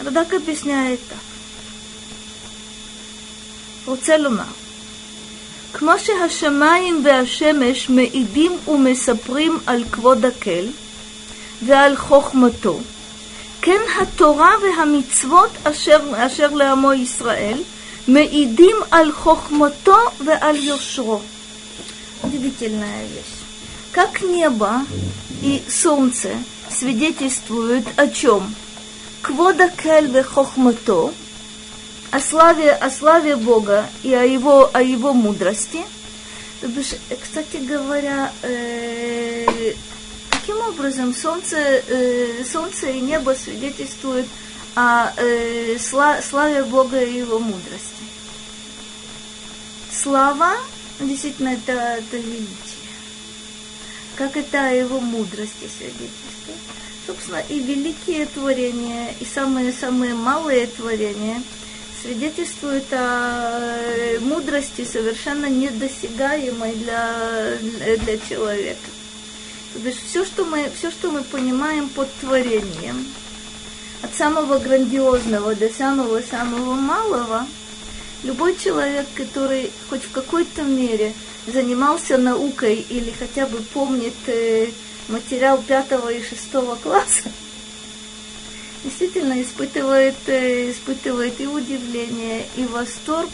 [0.00, 1.18] Радак объясняет так.
[3.86, 4.42] רוצה לומר,
[5.72, 10.66] כמו שהשמיים והשמש מעידים ומספרים על כבוד הקל
[11.62, 12.80] ועל חוכמתו,
[13.62, 17.58] כן התורה והמצוות אשר, אשר לעמו ישראל
[18.05, 21.21] Меидим аль хохмото ве аль йошро.
[22.21, 23.43] Удивительная вещь.
[23.93, 24.85] Как небо
[25.41, 26.31] и солнце
[26.69, 28.53] свидетельствуют о чем?
[29.21, 31.13] Квода кельве хохмото,
[32.11, 35.79] о славе, о славе Бога и о его, о его мудрости.
[36.61, 36.67] Э,
[37.21, 39.73] кстати говоря, э,
[40.29, 47.39] таким образом солнце, э, солнце и небо свидетельствуют о э, сла, славе Бога и его
[47.39, 48.03] мудрости?
[49.91, 50.53] Слава,
[50.99, 52.47] действительно, это, это величие.
[54.15, 56.57] Как это о его мудрости свидетельствует?
[57.05, 61.41] Собственно, и великие творения, и самые-самые малые творения–
[62.03, 67.57] свидетельствует о э, мудрости совершенно недосягаемой для,
[67.97, 68.89] для человека.
[69.73, 73.07] То есть все, что мы, все, что мы понимаем под творением,
[74.03, 77.47] от самого грандиозного до самого-самого малого,
[78.23, 81.13] любой человек, который хоть в какой-то мере
[81.47, 84.67] занимался наукой или хотя бы помнит э,
[85.07, 87.31] материал пятого и шестого класса,
[88.83, 93.29] действительно испытывает, э, испытывает и удивление, и восторг,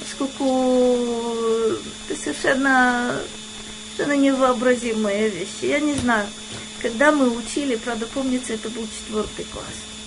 [0.00, 3.20] поскольку совершенно,
[3.96, 5.66] совершенно невообразимые вещи.
[5.66, 6.26] Я не знаю,
[6.82, 9.97] когда мы учили, правда, помнится, это был четвертый класс.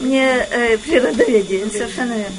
[0.00, 2.36] Мне э, природоведение, совершенно верно.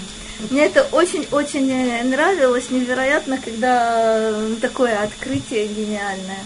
[0.50, 6.44] Мне это очень-очень э, нравилось, невероятно, когда такое открытие гениальное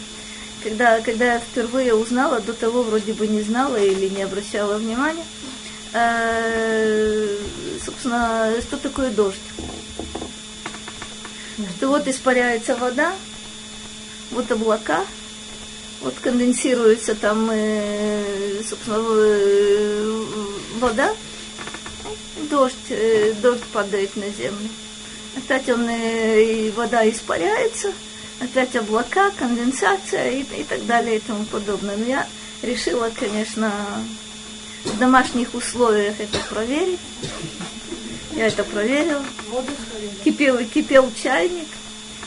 [0.64, 5.26] когда, когда я впервые узнала, до того вроде бы не знала или не обращала внимания,
[5.92, 7.38] э,
[7.86, 9.38] собственно, что такое дождь.
[11.78, 13.14] Что вот испаряется вода,
[14.32, 15.06] вот облака,
[16.04, 20.24] вот конденсируется там, э, собственно, э,
[20.80, 21.12] вода,
[22.50, 24.70] дождь, э, дождь падает на землю.
[25.36, 27.92] Опять он, э, вода испаряется–
[28.44, 31.98] опять облака, конденсация и, и так далее и тому подобное.
[31.98, 32.28] Но я
[32.62, 33.72] решила, конечно,
[34.84, 37.00] в домашних условиях это проверить.
[38.36, 39.24] Я это проверила.
[40.24, 41.68] Кипел, кипел чайник.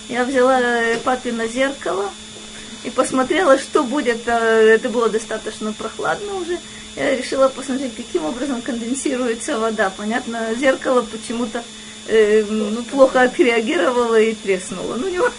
[0.09, 0.61] Я взяла
[1.05, 2.11] папино зеркало
[2.87, 4.26] и посмотрела, что будет.
[4.26, 6.57] Э, это было достаточно прохладно уже.
[6.95, 9.91] Я решила посмотреть, каким образом конденсируется вода.
[9.91, 11.64] Понятно, зеркало почему-то
[12.07, 14.95] э, ну, плохо отреагировало и треснуло.
[14.95, 15.37] Ну, не важно.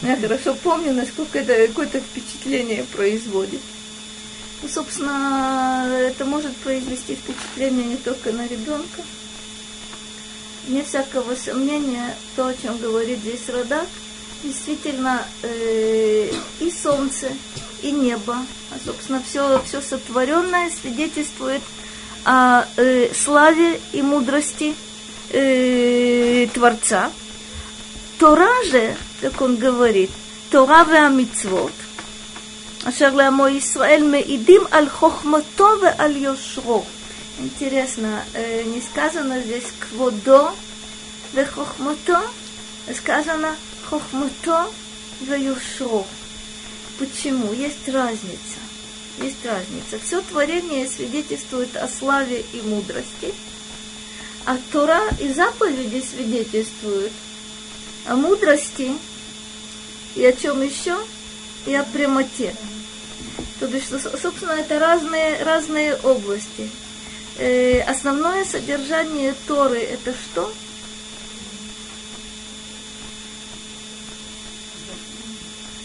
[0.00, 3.60] Я хорошо помню, насколько это какое-то впечатление производит.
[4.62, 9.02] Ну, собственно, это может произвести впечатление не только на ребенка.
[10.68, 13.86] Не всякого сомнения, то, о чем говорит здесь Радак,
[14.43, 17.29] действительно э, и солнце,
[17.81, 18.37] и небо,
[18.71, 21.61] а, собственно, все, все сотворенное свидетельствует
[22.25, 24.75] о э, славе и мудрости
[25.31, 27.11] э, Творца.
[28.19, 30.09] Тора же как он говорит,
[30.49, 31.71] Тора והמצוות,
[32.83, 36.83] אשר לעמו ישראל מעידים על חוכמתו ועל יושרו.
[37.39, 40.51] Интересно, э, не сказано здесь кводо
[41.33, 42.21] ве хохмото,
[42.87, 43.55] а сказано
[43.88, 44.70] хохмото
[45.20, 46.04] ве юшро.
[46.98, 47.52] Почему?
[47.52, 48.58] Есть разница.
[49.18, 49.98] Есть разница.
[50.04, 53.34] Все творение свидетельствует о славе и мудрости,
[54.44, 57.12] а Тора и заповеди свидетельствуют
[58.06, 58.92] о мудрости
[60.14, 60.96] и о чем еще?
[61.66, 62.54] И о прямоте.
[63.60, 66.70] То есть, собственно, это разные, разные области.
[67.36, 70.52] Э, основное содержание Торы это что?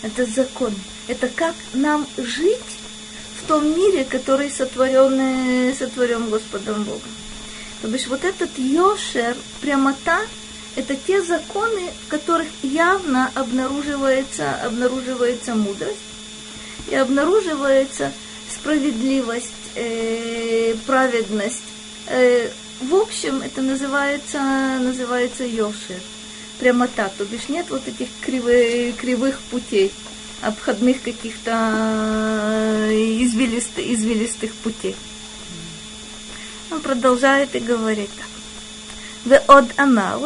[0.03, 0.73] Это закон.
[1.07, 2.59] Это как нам жить
[3.41, 7.01] в том мире, который сотворен, сотворен Господом Богом.
[7.81, 10.21] То есть вот этот Йошер, прямота,
[10.75, 15.97] это те законы, в которых явно обнаруживается, обнаруживается мудрость
[16.89, 18.11] и обнаруживается
[18.49, 21.63] справедливость, э, праведность,
[22.07, 22.49] э,
[22.81, 24.39] в общем, это называется,
[24.79, 26.01] называется йошер
[26.58, 29.92] Прямота, то бишь нет вот этих кривых, кривых путей,
[30.42, 31.52] обходных каких-то
[32.90, 34.96] извилистых, извилистых путей.
[36.70, 38.28] Он продолжает и говорит так.
[39.26, 40.18] ועוד אמר,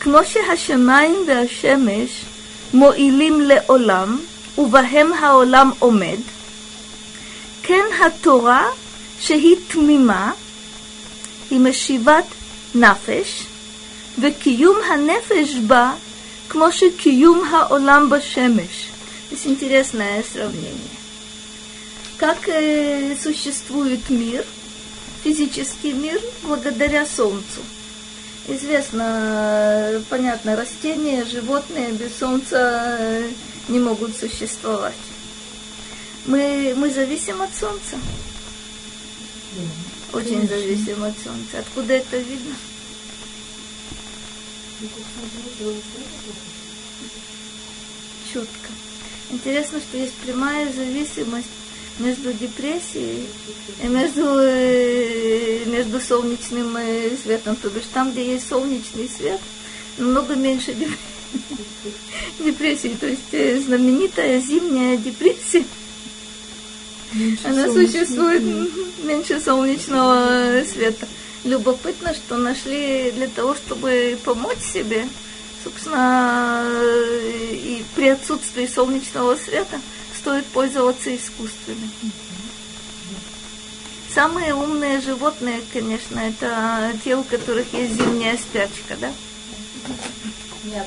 [0.00, 2.24] כמו שהשמיים והשמש
[2.74, 4.18] מועילים לעולם,
[4.58, 6.18] ובהם העולם עומד,
[7.62, 8.64] כן התורה
[9.20, 10.32] שהיא תמימה,
[11.50, 12.24] היא משיבת
[12.74, 13.46] נפש,
[14.17, 15.95] Векиюм ханефеш ба,
[16.47, 18.91] кмоши киюм хаолам ба шемеш.
[19.29, 20.93] То есть интересное сравнение.
[22.17, 24.45] Как э, существует мир,
[25.23, 27.61] физический мир, благодаря Солнцу.
[28.47, 29.03] Известно,
[29.93, 33.29] э, понятно, растения, животные без Солнца э,
[33.67, 34.93] не могут существовать.
[36.25, 37.97] Мы, мы зависим от Солнца.
[40.13, 41.59] Очень зависим от Солнца.
[41.59, 42.53] Откуда это видно?
[48.33, 48.69] Четко.
[49.29, 51.47] Интересно, что есть прямая зависимость
[51.99, 53.27] между депрессией
[53.81, 57.55] и между, э, между солнечным э, светом.
[57.55, 59.39] То бишь там, где есть солнечный свет,
[59.97, 60.75] намного меньше
[62.39, 62.95] депрессии.
[62.99, 65.63] То есть э, знаменитая зимняя депрессия,
[67.13, 68.43] меньше она существует
[69.03, 71.07] меньше солнечного света.
[71.43, 75.07] Любопытно, что нашли для того, чтобы помочь себе,
[75.63, 76.65] собственно,
[77.51, 79.79] и при отсутствии солнечного света–
[80.23, 81.91] стоит пользоваться искусственным.
[84.13, 89.11] Самые умные животные, конечно, это те, у которых есть зимняя спячка, да?
[90.63, 90.81] Не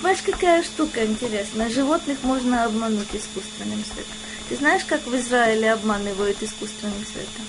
[0.00, 1.70] Знаешь, какая штука интересная?
[1.70, 4.14] Животных можно обмануть искусственным светом.
[4.48, 7.44] Ты знаешь, как в Израиле обманывают искусственным светом?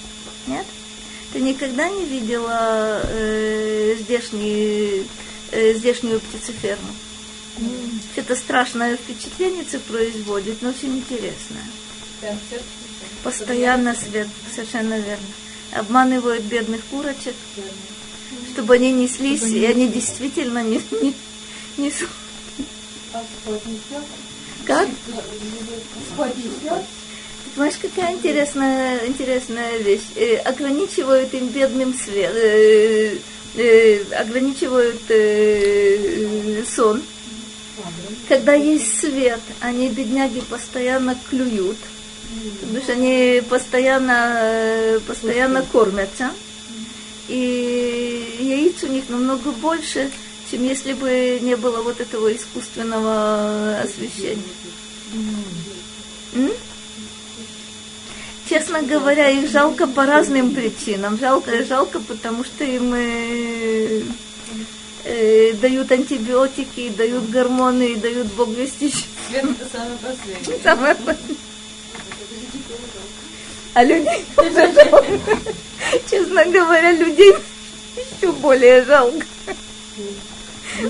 [0.47, 0.65] Нет?
[1.33, 5.05] Ты никогда не видела э, здешний,
[5.51, 6.89] э, здешнюю птицеферму?
[8.15, 11.63] Это страшное впечатление производит, но очень интересное.
[13.23, 15.27] Постоянно свет, совершенно верно.
[15.73, 17.35] Обманывают бедных курочек,
[18.53, 21.13] чтобы они неслись, и они действительно не, не,
[21.77, 22.09] несут.
[24.67, 24.87] Как?
[27.55, 30.05] Понимаешь, какая интересная, интересная вещь.
[30.15, 33.17] Э, ограничивают им бедным свет, э,
[33.55, 37.01] э, ограничивают э, сон
[38.27, 41.77] когда есть свет, они, бедняги, постоянно клюют,
[42.61, 46.31] потому что они постоянно, постоянно кормятся.
[47.27, 50.09] И яиц у них намного больше,
[50.49, 54.41] чем если бы не было вот этого искусственного освещения.
[56.33, 56.51] М?
[58.49, 61.19] Честно говоря, их жалко по разным причинам.
[61.19, 64.03] Жалко, жалко, потому что им э,
[65.03, 68.93] э, дают антибиотики, дают гормоны, дают бог вести.
[69.33, 70.59] Это самое последнее.
[70.63, 71.37] Самое последнее.
[73.73, 74.25] А людей,
[76.09, 77.35] честно говоря, людей
[77.95, 79.25] еще более жалко.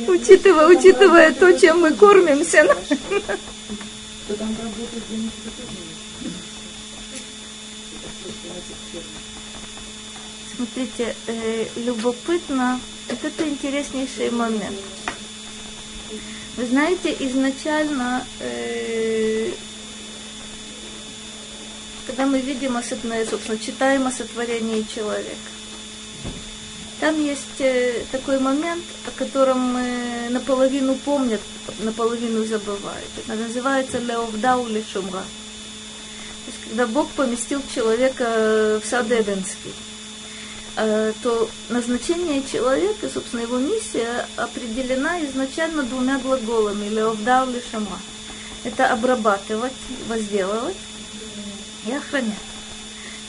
[0.07, 2.75] Учитывая, учитывая то, чем мы кормимся.
[10.55, 14.77] Смотрите, э, любопытно, вот это интереснейший момент.
[16.57, 19.51] Вы знаете, изначально, э,
[22.07, 25.56] когда мы видим, собственно, читаем о сотворении человека,
[26.99, 31.41] там есть э, такой момент, о котором мы наполовину помнят,
[31.79, 33.07] наполовину забывают.
[33.17, 35.21] Это называется Леовдау Лешумра.
[35.21, 39.73] То есть, когда Бог поместил человека в сад Эденский,
[40.79, 47.97] Э, то назначение человека, собственно, его миссия определена изначально двумя глаголами «леовдав лишама».
[48.63, 49.73] Это обрабатывать,
[50.07, 50.77] возделывать
[51.87, 52.35] и охранять.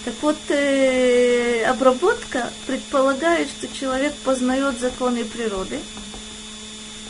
[0.09, 5.81] Так вот, э, обработка предполагает, что человек познает законы природы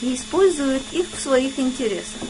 [0.03, 2.23] и использует их в своих интересах.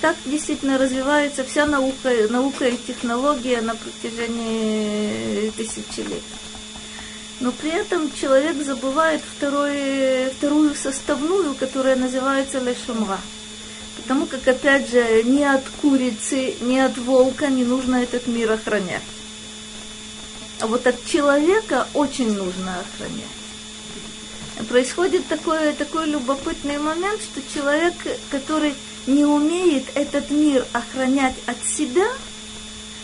[0.00, 6.22] Так действительно развивается вся наука, наука и технология на протяжении тысячелетий
[7.40, 13.20] но при этом человек забывает второй, вторую составную, которая называется лешумра.
[13.98, 19.02] Потому как, опять же, ни от курицы, ни от волка не нужно этот мир охранять.
[20.60, 23.36] А вот от человека очень нужно охранять.
[24.68, 27.94] Происходит такой, такой любопытный момент, что человек,
[28.30, 28.74] который
[29.06, 32.08] не умеет этот мир охранять от себя,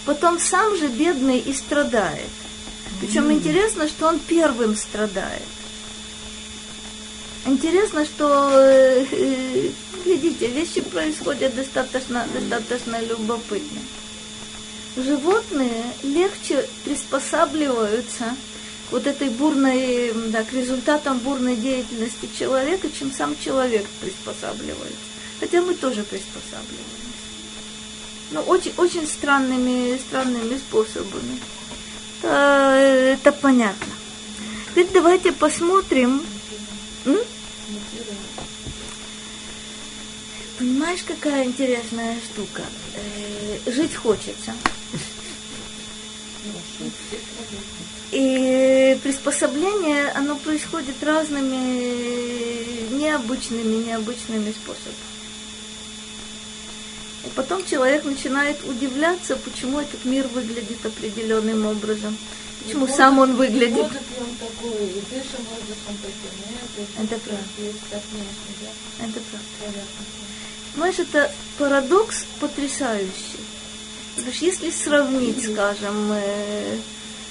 [0.06, 2.30] потом сам же бедный и страдает.
[3.00, 5.42] Причем интересно, что он первым страдает.
[7.44, 9.70] Интересно, что, э, э,
[10.04, 13.80] видите, вещи происходят достаточно, достаточно любопытно.
[14.96, 18.36] Животные легче приспосабливаются
[18.90, 24.98] вот этой бурной, да, к результатам бурной деятельности человека, чем сам человек приспосабливается.
[25.40, 27.02] Хотя мы тоже приспосабливаемся.
[28.32, 31.40] Но очень, очень странными, странными способами.
[32.18, 33.92] Это, это понятно.
[34.70, 36.22] Теперь давайте посмотрим.
[37.06, 37.18] М?
[40.62, 42.62] Понимаешь, какая интересная штука?
[42.94, 44.54] Э, жить хочется.
[48.12, 54.94] И приспособление, оно происходит разными необычными, необычными способами.
[57.24, 62.16] И потом человек начинает удивляться, почему этот мир выглядит определенным образом.
[62.62, 63.80] Почему и сам он выглядит.
[63.80, 67.42] Он такой, и дышим воздухом таким, Это правда.
[69.00, 69.82] Это правда.
[70.72, 73.40] Понимаешь, это парадокс потрясающий.
[74.16, 76.78] Потому что если сравнить, скажем, э,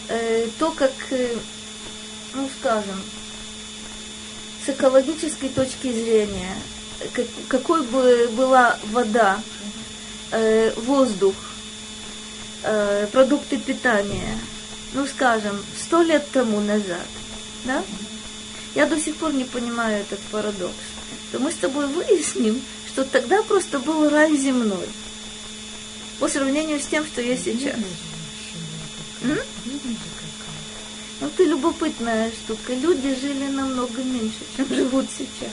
[0.10, 1.36] э, то, как, э,
[2.34, 3.02] ну, скажем,
[4.66, 6.56] с экологической точки зрения,
[7.14, 9.40] как, какой бы была вода,
[10.32, 11.36] э, воздух,
[12.64, 14.38] э, продукты питания,
[14.94, 17.08] ну, скажем, сто лет тому назад,
[17.66, 17.84] да?
[18.76, 20.74] Я до сих пор не понимаю этот парадокс.
[21.32, 22.62] То мы с тобой выясним,
[22.92, 24.88] что тогда просто был рай земной
[26.20, 27.76] по сравнению с тем, что есть сейчас.
[29.24, 29.40] М?
[31.22, 32.74] Ну, это любопытная штука.
[32.74, 35.50] Люди жили намного меньше, чем живут сейчас.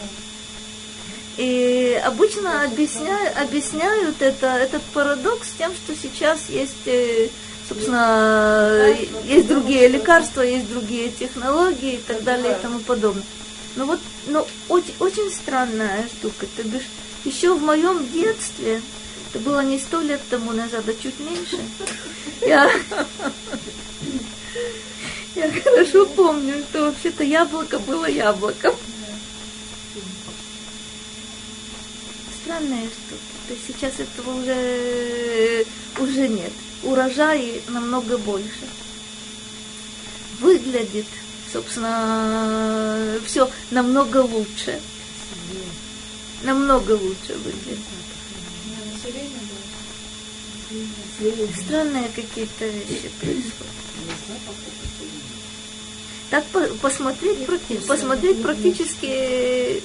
[1.37, 7.29] И обычно объясняют, объясняют это, этот парадокс тем, что сейчас есть, э,
[7.69, 8.93] собственно,
[9.25, 13.23] есть другие лекарства, есть другие технологии и так далее и тому подобное.
[13.77, 16.47] Но вот, но очень, очень странная штука.
[16.57, 16.89] То бишь,
[17.25, 18.83] еще в моем детстве,
[19.31, 21.59] это было не сто лет тому назад, а чуть меньше,
[22.41, 22.71] я,
[25.35, 28.75] я хорошо помню, что вообще-то яблоко было яблоком.
[32.43, 33.23] Странная штука.
[33.49, 35.65] То есть сейчас этого уже,
[35.99, 36.53] уже нет.
[36.83, 38.69] Урожаи намного больше.
[40.41, 41.07] Выглядит,
[41.53, 44.81] собственно, все намного лучше.
[46.43, 47.79] Намного лучше выглядит.
[51.65, 53.73] Странные какие-то вещи происходят.
[56.31, 56.45] Так
[56.81, 57.47] посмотреть,
[57.87, 59.83] посмотреть практически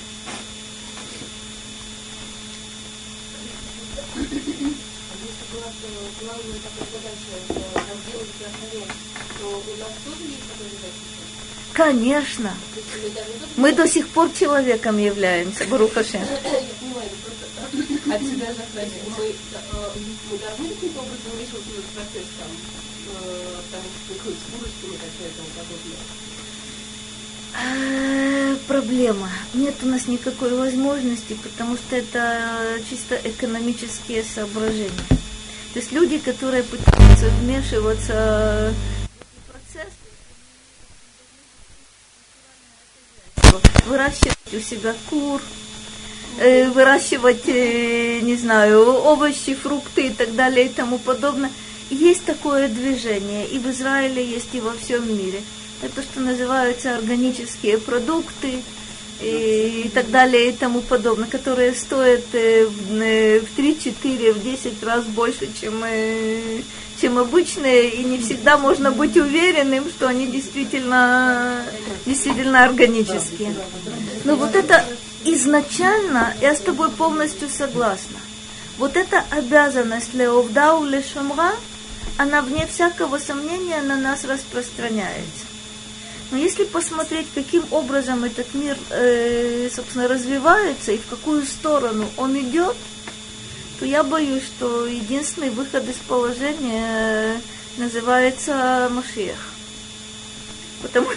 [11.74, 12.54] Конечно.
[13.58, 16.22] Мы до сих пор человеком являемся, Барухашем.
[18.06, 18.54] Подобное?
[28.68, 29.30] Проблема.
[29.54, 34.92] Нет у нас никакой возможности, потому что это чисто экономические соображения.
[35.74, 38.74] То есть люди, которые пытаются вмешиваться
[39.48, 39.94] в процесс,
[43.86, 45.42] выращивать у себя кур,
[46.40, 51.52] э, выращивать, э, не знаю, овощи, фрукты и так далее и тому подобное.
[51.90, 55.42] Есть такое движение, и в Израиле есть, и во всем мире.
[55.82, 58.62] Это что называются органические продукты,
[59.22, 65.06] и так далее и тому подобное, которые стоят э, в 3, 4, в 10 раз
[65.06, 66.62] больше, чем, э,
[67.04, 71.62] чем обычные, и не всегда можно быть уверенным, что они действительно,
[72.06, 73.54] действительно органические.
[74.24, 74.86] Но вот это
[75.26, 78.20] изначально, я с тобой полностью согласна.
[78.78, 81.52] Вот эта обязанность Леовдау Лешумра,
[82.18, 85.46] она вне всякого сомнения на нас распространяется.
[86.32, 92.40] Но если посмотреть, каким образом этот мир, э, собственно, развивается и в какую сторону он
[92.40, 92.78] идет,
[93.80, 97.42] то я боюсь, что единственный выход из положения
[97.78, 99.40] называется Машиях.
[100.82, 101.10] Потому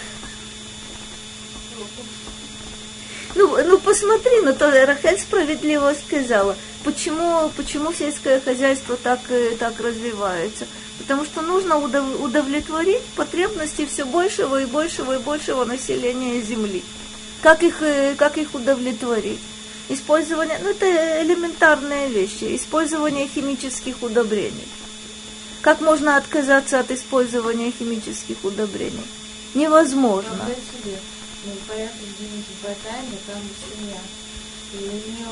[3.35, 9.79] ну, ну посмотри, ну то Рахель справедливо сказала, почему, почему сельское хозяйство так, э, так
[9.79, 10.65] развивается
[11.07, 16.83] потому что нужно удовлетворить потребности все большего и большего и большего населения Земли.
[17.41, 19.39] Как их, э, как их удовлетворить?
[19.89, 24.67] Использование, ну это элементарные вещи, использование химических удобрений.
[25.61, 29.03] Как можно отказаться от использования химических удобрений?
[29.53, 30.49] Невозможно.
[31.45, 33.99] Ну, понятно, извините, в Батайне, там семья.
[34.73, 35.27] И у нее,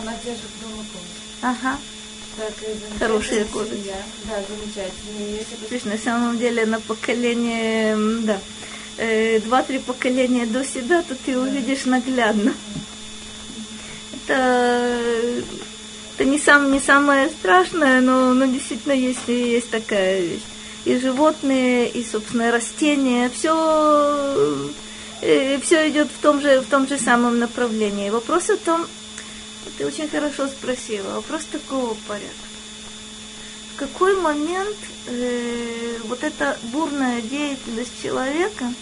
[0.00, 1.42] она держит дома козы.
[1.42, 1.78] Ага.
[2.36, 3.76] Так, замечательная козы.
[3.76, 4.02] семья.
[4.24, 8.40] Да, есть на самом деле на поколение, да,
[8.96, 12.52] э, два-три поколения до себя, то ты увидишь наглядно.
[14.26, 15.42] Это,
[16.14, 20.42] это не, сам, не самое страшное, но, но действительно есть, есть такая вещь.
[20.84, 24.70] И животные, и, собственно, растения, все,
[25.20, 28.10] все идет в том, же, в том же самом направлении.
[28.10, 28.86] Вопрос о том,
[29.78, 32.34] ты очень хорошо спросила, вопрос такого порядка.
[33.74, 38.72] В какой момент э, вот эта бурная деятельность человека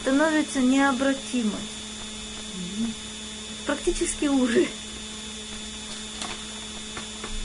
[0.00, 1.52] становится необратимой?
[3.64, 4.66] Практически уже.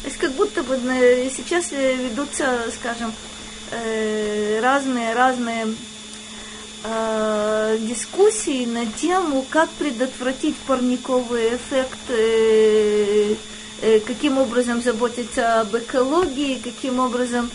[0.01, 3.13] То есть как будто бы э, сейчас э, ведутся, скажем,
[3.71, 5.67] э, разные разные
[6.83, 11.99] э, дискуссии на тему, как предотвратить парниковый эффект,
[14.05, 17.49] каким образом заботиться об экологии, каким образом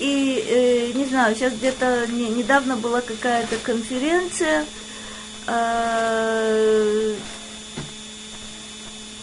[0.00, 4.64] и э, не знаю, сейчас где-то не, недавно была какая-то конференция.
[5.46, 7.14] Э,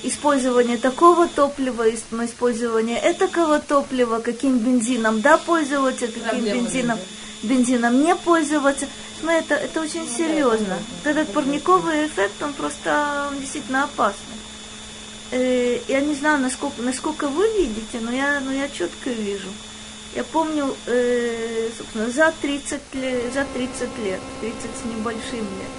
[0.08, 7.00] использование такого топлива, ис- использование этакого топлива, каким бензином да пользоваться, каким Проблемы бензином,
[7.44, 8.88] бензином не пользоваться.
[9.24, 10.78] Но это, это очень серьезно.
[11.04, 14.38] Вот Этот парниковый эффект, он просто он действительно опасный.
[15.32, 19.50] Э, я не знаю, насколько, насколько вы видите, но я, но я четко вижу.
[20.16, 25.74] Я помню, э, собственно, за 30 лет, за 30 лет, 30 с небольшим лет,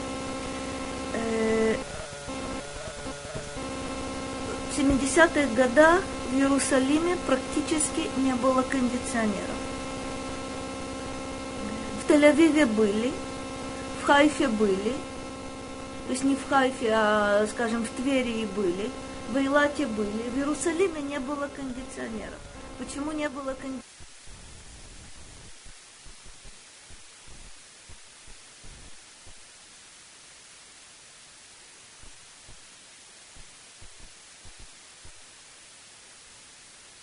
[1.14, 1.74] э,
[4.70, 9.56] в 70-х годах в Иерусалиме практически не было кондиционеров.
[12.02, 13.12] В Тель-Авиве были,
[14.00, 14.92] в Хайфе были,
[16.06, 18.90] то есть не в Хайфе, а, скажем, в Твери были,
[19.30, 22.38] в Эйлате были, в Иерусалиме не было кондиционеров.
[22.78, 23.84] Почему не было кондиционеров?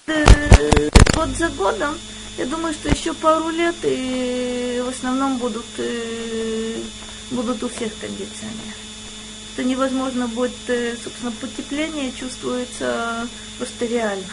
[0.07, 0.89] Э,
[1.38, 1.97] за годом,
[2.38, 6.81] я думаю, что еще пару лет и в основном будут, э,
[7.31, 8.75] будут у всех кондиционеры.
[9.53, 13.27] Что невозможно будет, э, собственно, потепление чувствуется
[13.57, 14.27] просто реально.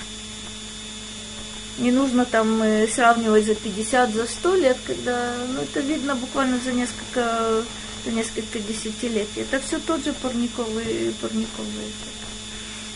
[1.78, 6.58] Не нужно там э, сравнивать за 50, за 100 лет, когда ну, это видно буквально
[6.58, 7.64] за несколько,
[8.04, 9.42] за несколько десятилетий.
[9.42, 12.22] Это все тот же парниковый, парниковый эффект.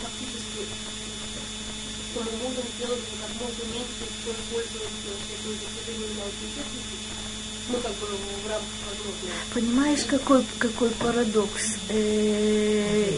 [0.03, 0.67] фактически,
[2.15, 2.99] мы можем сделать
[3.47, 4.05] как можно меньше
[4.51, 4.89] пользоваться
[5.25, 6.87] всякими достижениями научной
[7.69, 9.33] ну, как бы в рамках возможного.
[9.53, 11.75] Понимаешь, какой, какой парадокс?
[11.89, 13.17] Э,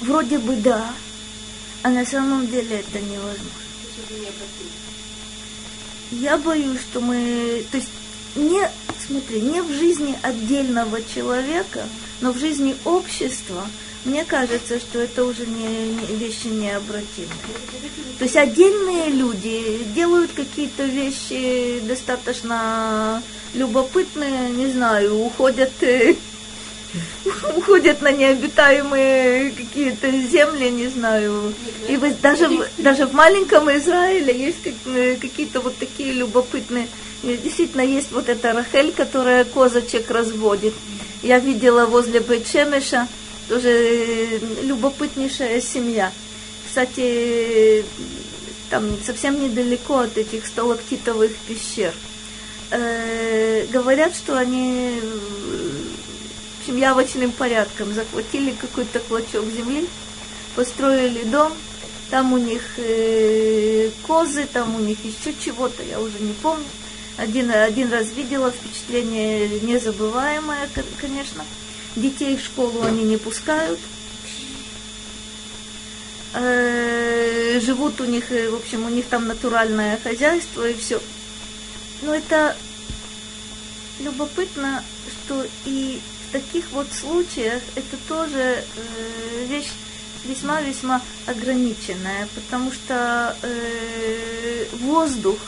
[0.00, 0.92] Вроде бы да,
[1.82, 3.50] а на самом деле это невозможно.
[6.12, 7.90] Я боюсь, что мы, то есть
[8.36, 8.70] не,
[9.06, 11.86] смотри, не в жизни отдельного человека,
[12.20, 13.66] но в жизни общества,
[14.04, 17.28] мне кажется, что это уже не, не- вещи необратимые.
[18.18, 23.22] То есть отдельные люди делают какие-то вещи достаточно
[23.54, 26.14] любопытные, не знаю, уходят, э,
[27.56, 31.52] уходят на необитаемые какие-то земли, не знаю.
[31.88, 36.88] И вы, даже, даже в маленьком Израиле есть э, какие-то вот такие любопытные.
[37.22, 40.74] Действительно, есть вот эта Рахель, которая козочек разводит.
[41.22, 43.08] Я видела возле Бетшемеша,
[43.48, 46.12] тоже любопытнейшая семья.
[46.66, 47.84] Кстати,
[48.70, 51.94] там совсем недалеко от этих сталактитовых пещер.
[52.70, 55.00] Э, говорят, что они
[56.68, 59.88] общем, явочным порядком захватили какой-то клочок земли,
[60.54, 61.52] построили дом,
[62.10, 66.64] там у них э, козы, там у них еще чего-то, я уже не помню.
[67.16, 71.44] Один, один раз видела, впечатление незабываемое, кон- конечно.
[71.98, 73.78] Детей в школу они не пускают.
[76.34, 81.00] Э, живут у них, э, в общем, у них там натуральное хозяйство и все.
[82.02, 82.56] Но это
[83.98, 89.70] любопытно, что и в таких вот случаях это тоже э, вещь
[90.24, 93.36] весьма-весьма ограниченная, потому что
[94.72, 95.38] воздух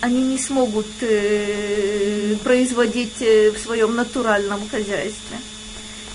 [0.00, 0.86] они не смогут
[2.42, 5.36] производить в своем натуральном хозяйстве.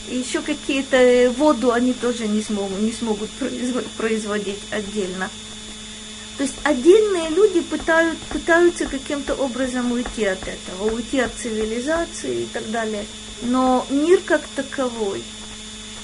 [0.07, 5.29] И еще какие-то э, воду они тоже не смогут, не смогут произво- производить отдельно.
[6.37, 12.45] То есть отдельные люди пытают, пытаются каким-то образом уйти от этого, уйти от цивилизации и
[12.47, 13.05] так далее.
[13.43, 15.23] Но мир как таковой,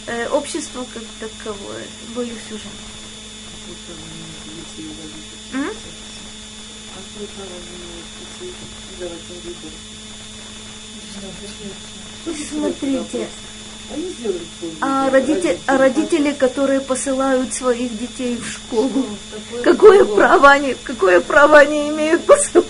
[0.06, 1.84] э, общество как таковое,
[2.16, 2.70] боюсь уже.
[5.54, 5.72] М?
[12.50, 13.28] Смотрите,
[14.82, 19.06] а, родители, а родители, которые посылают своих детей в школу,
[19.64, 22.68] какое право они, какое право они имеют посылать?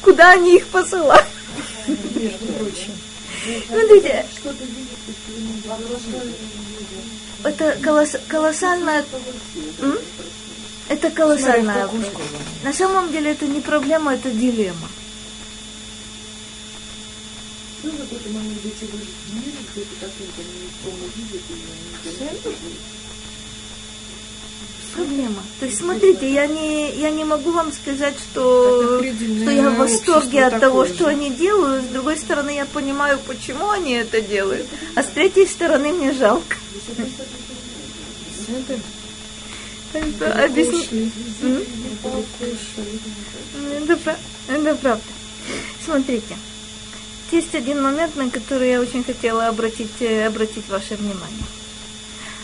[0.00, 1.26] Куда они их посылают?
[1.86, 2.92] Между прочим.
[3.68, 4.24] Смотрите,
[7.42, 9.04] это колосс- колоссальная,
[9.80, 9.98] М?
[10.88, 11.88] это колоссальная.
[12.62, 14.88] На самом деле это не проблема, это дилемма.
[17.84, 22.74] Ну, в какой-то момент дети выжить в мире, где-то как-нибудь они дома видят, и
[24.94, 25.42] Проблема.
[25.58, 30.44] То есть, смотрите, я не, я не могу вам сказать, что, что я в восторге
[30.44, 31.10] от того, такое что же.
[31.10, 31.84] они делают.
[31.84, 34.66] С другой стороны, я понимаю, почему они это делают.
[34.94, 36.56] А с третьей стороны, мне жалко.
[39.92, 41.10] Это Это объясни- ушли.
[41.42, 41.56] М?
[42.04, 43.00] Ушли.
[43.82, 44.18] Это, пра-
[44.48, 45.02] это правда.
[45.84, 46.36] Смотрите,
[47.32, 51.44] есть один момент, на который я очень хотела обратить, э, обратить ваше внимание.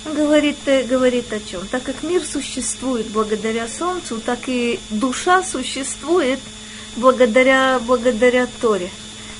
[0.04, 1.66] Говорит, э, говорит о чем?
[1.68, 6.40] Так как мир существует благодаря Солнцу, так и душа существует
[6.96, 8.90] благодаря, благодаря Торе.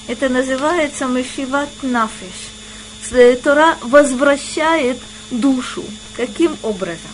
[0.07, 2.51] Это называется Мешиват Нафиш.
[3.13, 4.99] Э, Тора возвращает
[5.31, 5.85] душу.
[6.17, 7.11] Каким образом?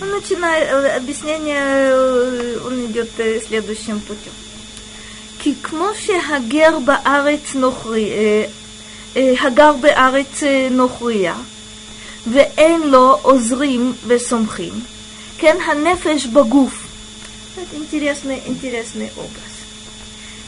[0.00, 3.10] Он начинает, э, объяснение, он идет
[3.46, 4.32] следующим путем.
[5.45, 8.45] כי כמו שהגר בארץ נוכרי, אה,
[9.15, 11.35] אה, הגר בארץ אה, נוכריה,
[12.27, 14.73] ואין לו עוזרים וסומכים,
[15.37, 16.87] כן הנפש בגוף.
[17.57, 19.51] Это интересный, интересный образ.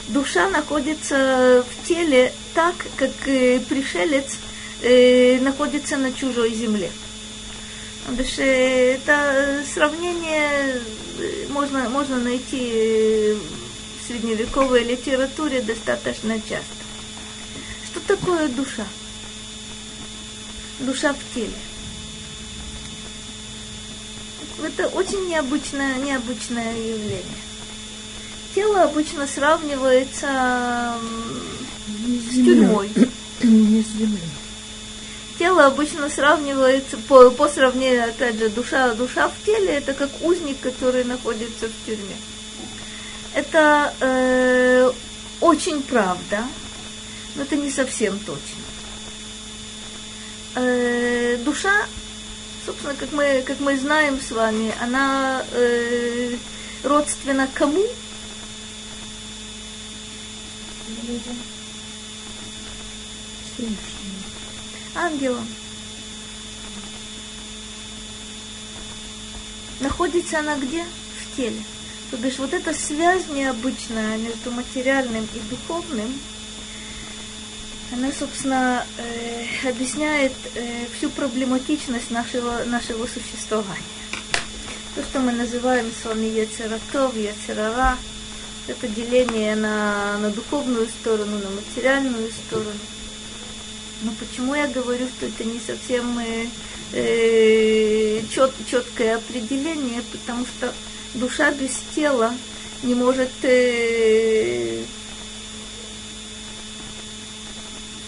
[0.07, 4.37] Душа находится в теле так, как э, пришелец
[4.81, 6.91] э, находится на чужой земле.
[8.05, 10.81] Потому что это сравнение
[11.19, 13.56] э, можно, можно найти э, в
[14.08, 16.84] средневековой литературе достаточно часто.
[17.84, 18.86] Что такое душа?
[20.80, 21.52] Душа в теле.
[24.64, 27.22] Это очень необычное, необычное явление.
[28.54, 30.94] Тело обычно сравнивается
[32.30, 32.90] с тюрьмой.
[33.42, 34.20] Не с земли.
[35.38, 40.58] Тело обычно сравнивается, по, по сравнению, опять же, душа, душа в теле, это как узник,
[40.58, 42.16] который находится в тюрьме.
[43.34, 44.90] Это э,
[45.40, 46.44] очень правда,
[47.34, 48.62] но это не совсем точно.
[50.56, 51.86] Э, душа,
[52.66, 56.36] собственно, как мы, как мы знаем с вами, она э,
[56.82, 57.84] родственна кому?
[63.54, 63.78] Всевышний.
[64.94, 65.46] ангелом.
[69.80, 70.84] Находится она где?
[70.84, 71.62] В теле.
[72.10, 76.18] То бишь вот эта связь необычная между материальным и духовным,
[77.92, 83.82] она, собственно, э, объясняет э, всю проблематичность нашего, нашего существования.
[84.94, 87.96] То, что мы называем с вами Ецератов, Ецерара,
[88.66, 92.70] это деление на, на духовную сторону, на материальную сторону.
[94.02, 96.46] Но почему я говорю, что это не совсем э,
[96.92, 100.02] э, чет, четкое определение?
[100.12, 100.72] Потому что
[101.14, 102.34] душа без тела
[102.82, 104.82] не может э,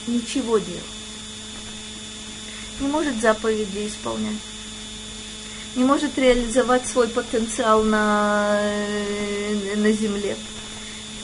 [0.07, 0.83] ничего делать.
[2.81, 4.39] Не может заповеди исполнять.
[5.77, 10.37] Не может реализовать свой потенциал на, э, на земле.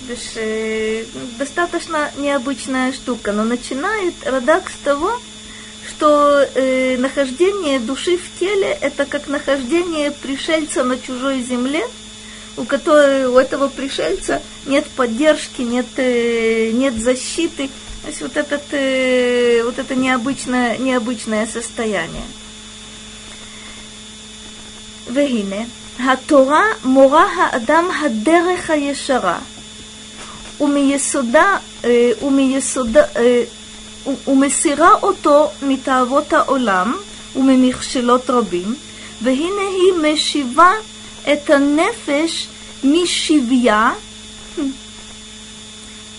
[0.06, 1.04] То э,
[1.38, 5.20] достаточно необычная штука, но начинает Радак с того,
[5.95, 11.83] что э, нахождение души в теле это как нахождение пришельца на чужой земле,
[12.57, 17.69] у которого у этого пришельца нет поддержки, нет, э, нет защиты.
[18.01, 22.23] То есть вот, этот, э, вот это необычное, необычное состояние.
[25.13, 25.65] והנה,
[25.99, 29.39] התורה מורה האדם הדרך הישרה,
[30.61, 33.54] ומיסודה, אה, ומיסודה, אה, ו-
[34.27, 36.97] ומסירה אותו מתאוות העולם
[37.35, 38.75] וממכשלות רבים,
[39.21, 40.71] והנה היא משיבה
[41.33, 42.47] את הנפש
[42.83, 43.93] משביה.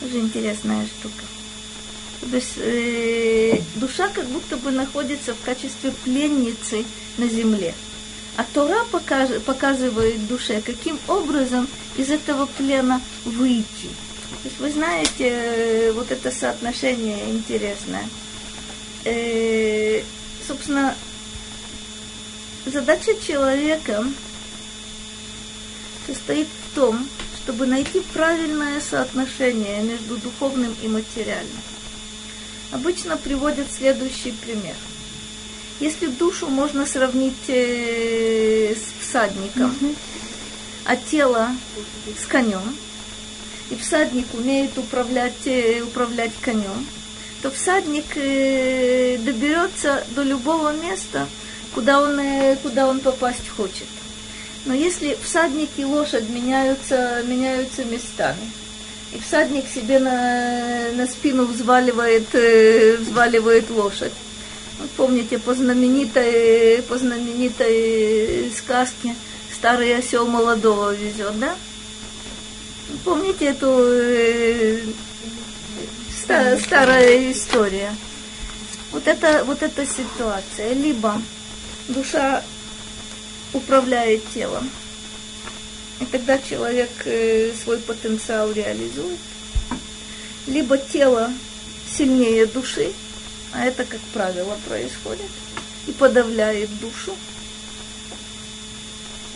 [0.01, 1.25] Тоже интересная штука.
[2.31, 6.85] То есть э, душа как будто бы находится в качестве пленницы
[7.19, 7.75] на земле.
[8.37, 13.91] А Тора покаж- показывает душе, каким образом из этого плена выйти.
[14.60, 18.08] Вы знаете, э, вот это соотношение интересное.
[19.04, 20.02] Э,
[20.48, 20.96] собственно,
[22.66, 24.06] задача человека
[26.06, 27.08] состоит в том,
[27.44, 31.62] чтобы найти правильное соотношение между духовным и материальным.
[32.72, 34.76] Обычно приводят следующий пример.
[35.80, 39.76] Если душу можно сравнить э, с всадником,
[40.86, 41.52] а тело
[42.20, 42.76] с конем,
[43.70, 46.86] и всадник умеет управлять, э, управлять конем,
[47.42, 51.28] то всадник э, доберется до любого места,
[51.74, 53.88] куда он, э, куда он попасть хочет.
[54.66, 58.52] Но если всадник и лошадь меняются, меняются местами,
[59.14, 62.28] и всадник себе на, на спину взваливает,
[63.00, 64.12] взваливает лошадь,
[64.80, 69.16] вы помните по знаменитой, по знаменитой сказке
[69.54, 71.56] «Старый осел молодого везет», да?
[73.04, 74.82] Помните эту э,
[76.16, 77.94] ста- старая история?
[78.92, 80.74] Вот это, вот эта ситуация.
[80.74, 81.22] Либо
[81.90, 82.44] душа
[83.54, 84.70] управляет телом,
[86.00, 89.20] и тогда человек э, свой потенциал реализует.
[90.48, 91.32] Либо тело
[91.98, 92.94] сильнее души,
[93.54, 95.30] а это, как правило, происходит,
[95.88, 97.16] и подавляет душу.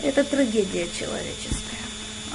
[0.02, 1.61] Это трагедия человеческая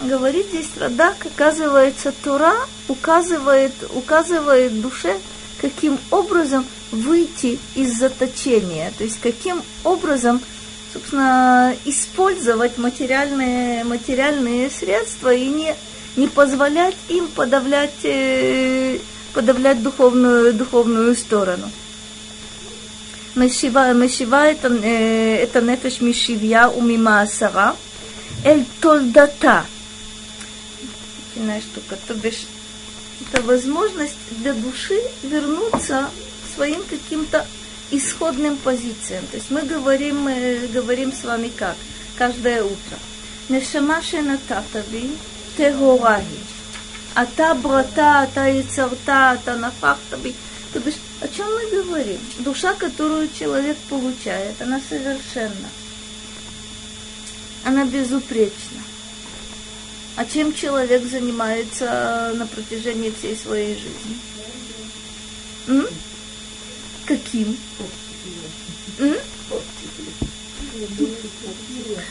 [0.03, 2.53] говорит здесь Радак, оказывается, Тура
[2.87, 5.15] указывает, указывает душе,
[5.59, 10.41] каким образом выйти из заточения, то есть каким образом,
[10.93, 15.75] собственно, использовать материальные, материальные средства и не,
[16.15, 18.99] не позволять им подавлять, э,
[19.33, 21.69] подавлять духовную, духовную сторону.
[23.35, 27.75] Мешива, мешива это, э, это нефеш мишивья у мима асара,
[28.43, 29.65] эль толдата–
[31.37, 31.97] Интересная штука.
[32.07, 32.47] То бишь,
[33.21, 36.09] это возможность для души вернуться
[36.43, 37.45] к своим каким-то
[37.91, 39.25] исходным позициям.
[39.27, 41.75] То есть мы говорим, мы говорим с вами как?
[42.17, 42.97] Каждое утро.
[43.49, 45.11] Нешама шенататави
[45.57, 46.39] тегораги.
[47.13, 50.35] Ата брата, ата яцарта, ата нафахтаби.
[50.73, 52.19] То бишь, о чем мы говорим?
[52.39, 55.69] Душа, которую человек получает, она совершенна.
[57.63, 58.86] Она безупречна.
[60.17, 64.17] А чем человек занимается на протяжении всей своей жизни?
[65.67, 65.87] М?
[67.05, 67.55] Каким?
[68.97, 69.15] М?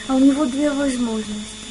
[0.06, 1.66] А у него две возможности.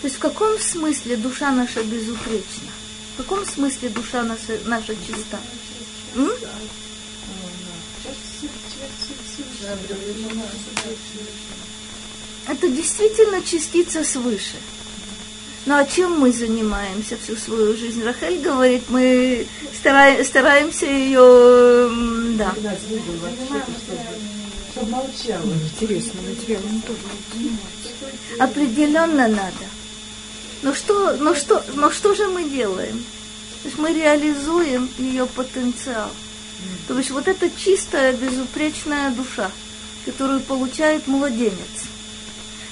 [0.00, 2.72] То есть в каком смысле душа наша безупречна?
[3.14, 5.38] В каком смысле душа наша, наша чиста?
[6.16, 6.32] М?
[12.48, 14.56] Это действительно частица свыше.
[15.66, 18.02] Но а чем мы занимаемся всю свою жизнь?
[18.02, 19.46] Рахель говорит, мы
[19.78, 21.90] стараем, стараемся ее,
[22.36, 22.54] да.
[24.72, 25.52] Чтобы молчала.
[25.72, 27.00] Интересно, материалом тоже
[28.38, 29.66] Определенно надо.
[30.62, 33.04] Но что, но что, но что же мы делаем?
[33.62, 36.10] То есть мы реализуем ее потенциал.
[36.88, 39.50] То есть вот эта чистая, безупречная душа,
[40.04, 41.89] которую получает младенец,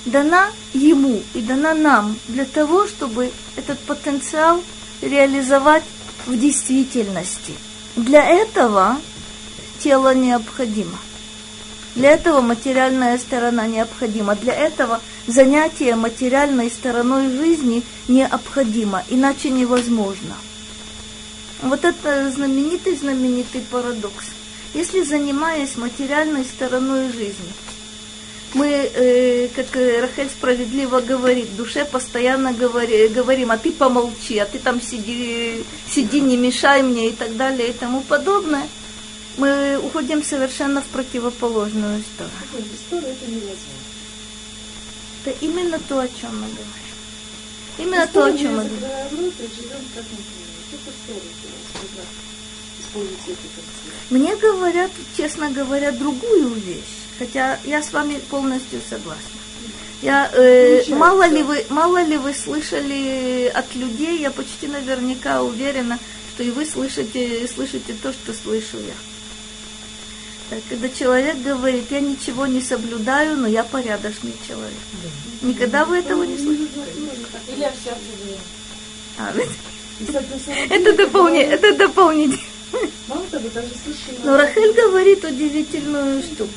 [0.04, 4.62] дана ему и дана нам для того, чтобы этот потенциал
[5.00, 5.84] реализовать
[6.26, 7.54] в действительности.
[7.96, 8.98] Для этого
[9.78, 10.98] тело необходимо.
[11.94, 14.36] Для этого материальная сторона необходима.
[14.36, 20.36] Для этого занятие материальной стороной жизни необходимо, иначе невозможно.
[21.62, 24.26] Вот это знаменитый-знаменитый парадокс.
[24.74, 27.52] Если занимаясь материальной стороной жизни,
[28.54, 34.38] мы, э, как э, Рахель справедливо говорит, в душе постоянно говори, говорим, а ты помолчи,
[34.38, 38.66] а ты там сиди, сиди, не мешай мне и так далее и тому подобное,
[39.36, 42.34] мы уходим совершенно в противоположную сторону.
[42.90, 43.58] Торы это невозможно.
[45.24, 46.88] Это именно то, о чем мы говорим.
[47.78, 49.32] Именно то, о чем мы говорим.
[52.92, 53.38] Концепты.
[54.10, 59.38] Мне говорят, честно говоря, другую вещь, хотя я с вами полностью согласна.
[60.00, 60.94] Я, э, Получается.
[60.94, 65.98] мало, ли вы, мало ли вы слышали от людей, я почти наверняка уверена,
[66.34, 68.94] что и вы слышите, слышите то, что слышу я.
[70.50, 74.78] Так, когда человек говорит, я ничего не соблюдаю, но я порядочный человек.
[75.42, 76.68] Никогда вы этого не слышали?
[77.48, 77.64] Или
[78.24, 78.40] время.
[79.18, 79.34] А,
[80.74, 82.40] это, дополни, это дополнить.
[83.08, 84.24] Мало того, даже слышали...
[84.24, 86.52] Но Рахель говорит удивительную штуку,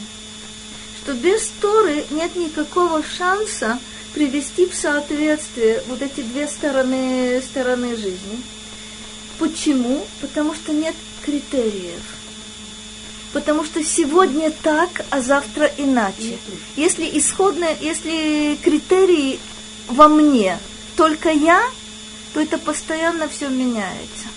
[1.02, 3.80] что без Торы нет никакого шанса
[4.14, 8.42] привести в соответствие вот эти две стороны, стороны жизни.
[9.40, 10.06] Почему?
[10.20, 10.96] Потому что нет
[11.26, 12.02] критериев.
[13.34, 16.38] Потому что сегодня так, а завтра иначе.
[16.76, 19.40] Если исходные, если критерии
[19.88, 20.60] во мне
[20.98, 21.64] только я,
[22.34, 24.28] то это постоянно все меняется.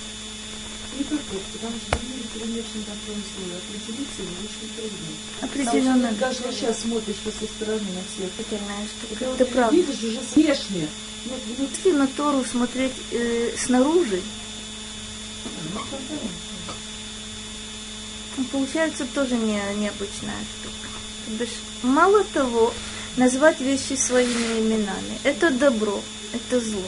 [0.97, 2.04] Не только, потому что
[2.35, 3.57] в мире перемешаны там слои.
[3.57, 4.99] Определиться очень трудно.
[5.41, 6.09] Определенно.
[6.09, 8.31] Потому что даже сейчас смотришь со стороны на всех.
[8.37, 9.77] Ты знаешь, Это это правда.
[9.77, 10.21] видишь уже.
[11.27, 14.21] Ну, ну, Если на Тору смотреть э, снаружи,
[15.73, 15.81] ну,
[18.37, 20.89] ну, получается тоже не, необычная штука.
[21.27, 22.75] То бишь, мало того,
[23.17, 25.19] назвать вещи своими именами.
[25.23, 26.83] Это добро, это зло.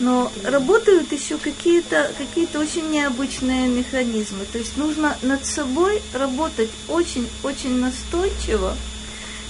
[0.00, 4.44] Но работают еще какие-то какие очень необычные механизмы.
[4.52, 8.76] То есть нужно над собой работать очень-очень настойчиво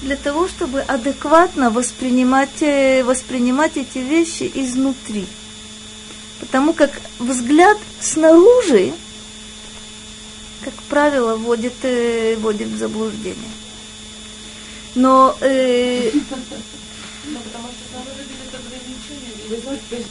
[0.03, 5.27] для того, чтобы адекватно воспринимать, э, воспринимать эти вещи изнутри.
[6.41, 8.93] Потому как взгляд снаружи,
[10.63, 13.51] как правило, вводит, э, вводит в заблуждение.
[14.95, 20.07] Но э, Ну, потому что снаружи видит ограничения, Вы знаете,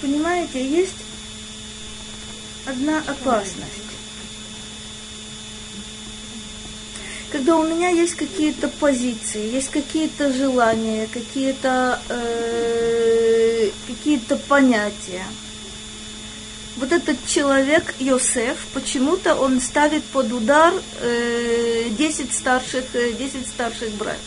[0.00, 0.94] Понимаете, есть
[2.66, 3.90] одна опасность.
[7.30, 15.24] Когда у меня есть какие-то позиции, есть какие-то желания, какие-то э, какие-то понятия.
[16.76, 20.72] Вот этот человек, Йосеф, почему-то он ставит под удар
[21.02, 24.20] э, 10 старших, э, 10 старших братьев.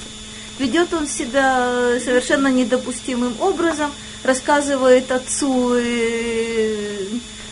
[0.59, 3.91] Ведет он себя совершенно недопустимым образом,
[4.23, 7.07] рассказывает отцу э,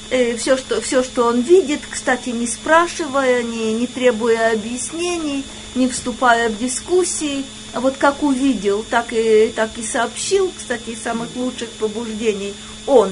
[0.09, 5.43] э, все, что, все, что он видит, кстати, не спрашивая, не, не требуя объяснений,
[5.75, 7.45] не вступая в дискуссии.
[7.73, 12.53] А вот как увидел, так и, так и сообщил, кстати, из самых лучших побуждений,
[12.85, 13.11] он.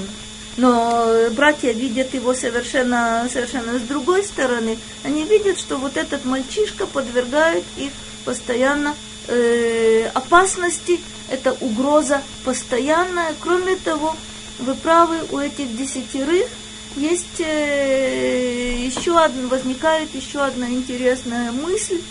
[0.58, 4.78] Но братья видят его совершенно, совершенно с другой стороны.
[5.06, 7.94] Они видят, что вот этот мальчишка подвергает их
[8.26, 8.94] постоянно
[9.30, 11.00] э, опасности,
[11.30, 13.34] это угроза постоянная.
[13.40, 14.16] Кроме того,
[14.60, 16.48] вы правы, у этих десятерых
[16.96, 22.02] есть э, еще одна, возникает еще одна интересная мысль,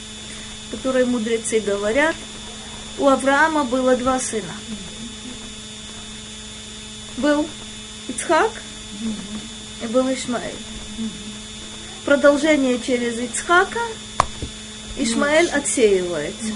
[0.71, 2.15] которой мудрецы говорят.
[2.99, 4.53] У Авраама было два сына.
[7.17, 7.47] Был
[8.09, 8.51] Ицхак
[9.83, 10.55] и был Ишмаэль.
[12.05, 13.81] Продолжение через Ицхака
[14.97, 16.55] Ишмаэль отсеивается.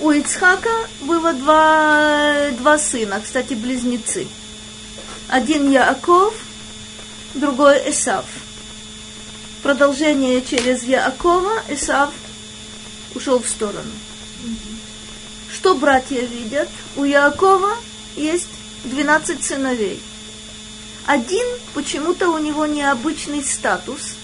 [0.00, 4.26] У Ицхака было два, два сына, кстати, близнецы.
[5.28, 6.34] Один Яаков,
[7.34, 8.24] другой Исав.
[9.62, 12.10] Продолжение через Яакова, Исав
[13.14, 13.92] ушел в сторону.
[15.52, 16.68] Что братья видят?
[16.96, 17.76] У Яакова
[18.16, 18.48] есть
[18.84, 20.02] 12 сыновей.
[21.06, 24.16] Один, почему-то у него необычный статус,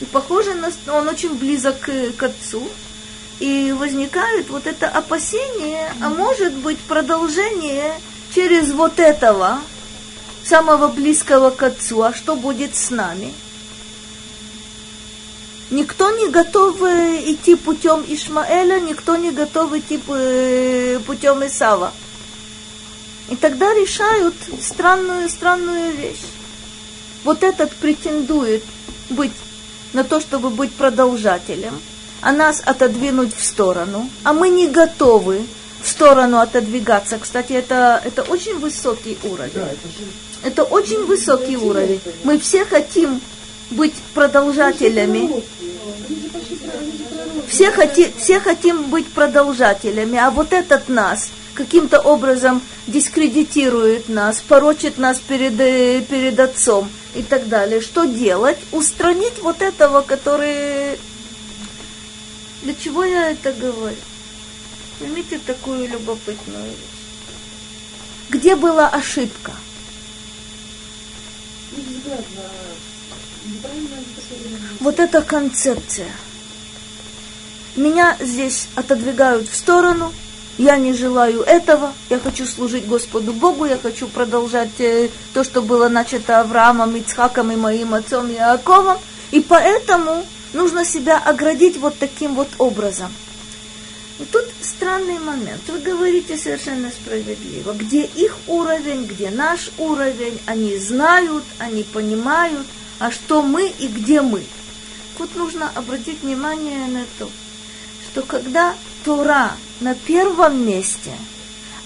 [0.00, 2.68] и похоже, на, он очень близок к, к отцу,
[3.40, 7.94] и возникает вот это опасение, а может быть продолжение
[8.34, 9.60] через вот этого,
[10.44, 13.32] самого близкого к отцу, а что будет с нами?
[15.70, 21.92] Никто не готов э, идти путем Ишмаэля, никто не готов идти э, путем Исава.
[23.28, 26.24] И тогда решают странную, странную вещь.
[27.24, 28.64] Вот этот претендует
[29.10, 29.32] быть
[29.92, 31.78] на то, чтобы быть продолжателем,
[32.20, 35.42] а нас отодвинуть в сторону, а мы не готовы
[35.82, 37.18] в сторону отодвигаться.
[37.18, 39.52] Кстати, это, это очень высокий уровень.
[39.54, 40.04] да, это же
[40.42, 42.00] Это очень высокий уровень.
[42.24, 43.20] Мы все хотим
[43.70, 45.42] быть продолжателями.
[47.48, 54.98] Все, хоти, все хотим быть продолжателями, а вот этот нас каким-то образом дискредитирует нас, порочит
[54.98, 57.80] нас перед, э, перед отцом и так далее.
[57.80, 58.58] Что делать?
[58.70, 60.98] Устранить вот этого, который...
[62.68, 63.96] Для чего я это говорю?
[64.98, 66.76] Поймите такую любопытную вещь.
[68.28, 69.52] Где была ошибка?
[74.80, 76.12] Вот эта концепция.
[77.74, 80.12] Меня здесь отодвигают в сторону,
[80.58, 85.62] я не желаю этого, я хочу служить Господу Богу, я хочу продолжать э, то, что
[85.62, 88.98] было начато Авраамом, Ицхаком и моим отцом Иаковом,
[89.30, 90.22] и поэтому
[90.52, 93.12] нужно себя оградить вот таким вот образом.
[94.18, 95.62] И тут странный момент.
[95.68, 97.72] Вы говорите совершенно справедливо.
[97.72, 102.66] Где их уровень, где наш уровень, они знают, они понимают,
[102.98, 104.44] а что мы и где мы.
[105.18, 107.30] вот нужно обратить внимание на то,
[108.06, 111.12] что когда Тора на первом месте,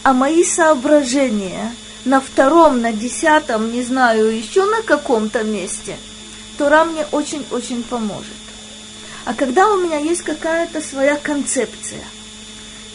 [0.02, 1.74] а мои соображения
[2.04, 5.96] на втором, на десятом, не знаю, еще на каком-то месте,
[6.58, 8.41] Тора мне очень-очень поможет.
[9.24, 12.02] А когда у меня есть какая-то своя концепция,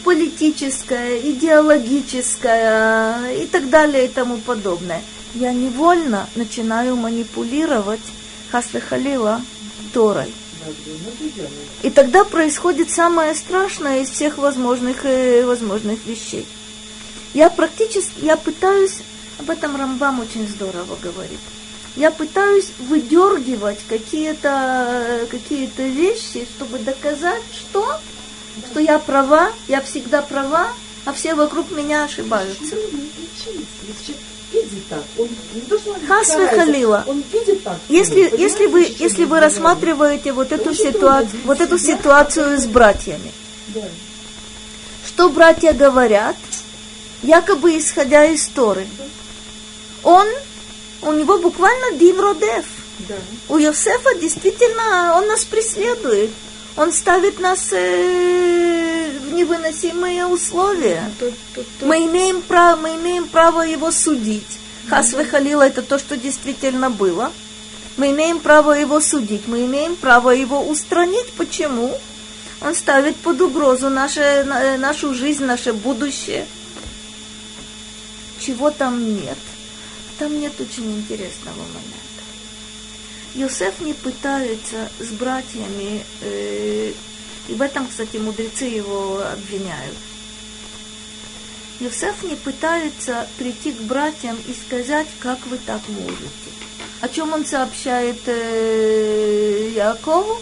[0.04, 5.02] политическая, идеологическая и так далее и тому подобное,
[5.34, 8.00] я невольно начинаю манипулировать
[8.50, 9.40] Хасли Халила
[9.92, 10.32] Торой.
[11.82, 16.46] И тогда происходит самое страшное из всех возможных, э, возможных вещей.
[17.32, 18.98] Я практически, я пытаюсь,
[19.38, 21.38] об этом Рамбам очень здорово говорит,
[21.96, 27.98] я пытаюсь выдергивать какие-то какие вещи, чтобы доказать, что,
[28.70, 30.68] что я права, я всегда права,
[31.04, 32.76] а все вокруг меня ошибаются.
[36.06, 37.04] Хас Халила.
[37.88, 43.32] Если, если, вы, если вы рассматриваете вот эту, ситуацию, вот эту ситуацию с братьями,
[45.06, 46.36] что братья говорят,
[47.22, 48.86] якобы исходя из Торы,
[50.02, 50.26] он
[51.02, 52.64] у него буквально Дин Родев.
[53.08, 53.14] Да.
[53.48, 56.30] У Йосефа действительно он нас преследует.
[56.76, 61.10] Он ставит нас э, в невыносимые условия.
[61.18, 61.88] Тут, тут, тут.
[61.88, 64.58] Мы, имеем право, мы имеем право его судить.
[64.88, 67.32] Хас Халила это то, что действительно было.
[67.96, 71.32] Мы имеем право его судить, мы имеем право его устранить.
[71.32, 71.98] Почему?
[72.60, 74.44] Он ставит под угрозу наше,
[74.78, 76.46] нашу жизнь, наше будущее.
[78.38, 79.38] Чего там нет?
[80.18, 82.08] Там нет очень интересного момента.
[83.34, 86.92] Йосеф не пытается с братьями, э,
[87.48, 89.96] и в этом, кстати, мудрецы его обвиняют.
[91.80, 96.50] Йосеф не пытается прийти к братьям и сказать, как вы так можете.
[97.00, 100.40] О чем он сообщает э, Якову?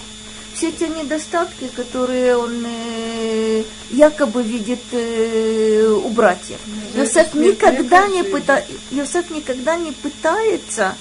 [0.56, 6.58] Все те недостатки, которые он э, якобы видит э, у братьев.
[6.94, 8.64] Йосеф никогда не, пыта...
[8.90, 10.94] Йосеф никогда не пытается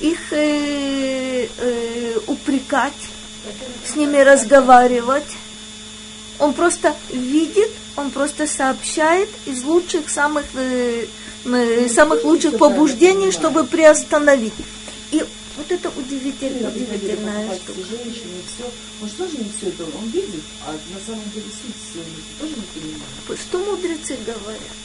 [0.00, 2.92] их э, э, упрекать,
[3.84, 5.36] с ними разговаривать.
[6.38, 11.06] Он просто видит, он просто сообщает из лучших, самых, э,
[11.46, 14.54] э, самых лучших побуждений, чтобы приостановить.
[15.10, 15.24] И
[15.56, 17.80] вот это удивительно, удивительная штука.
[17.88, 18.64] Женщины, все.
[19.00, 22.00] Он же тоже не все это, он видит, а на самом деле суть все
[22.40, 23.40] тоже не понимает.
[23.40, 24.76] Что мудрецы говорят?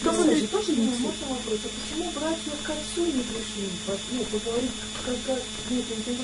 [0.00, 1.00] Что ну, мудрецы тоже не все.
[1.00, 3.68] Можно вопрос, а почему братья к отцу не пришли?
[4.12, 4.70] Ну, поговорить,
[5.06, 6.20] как, как, нет, он тоже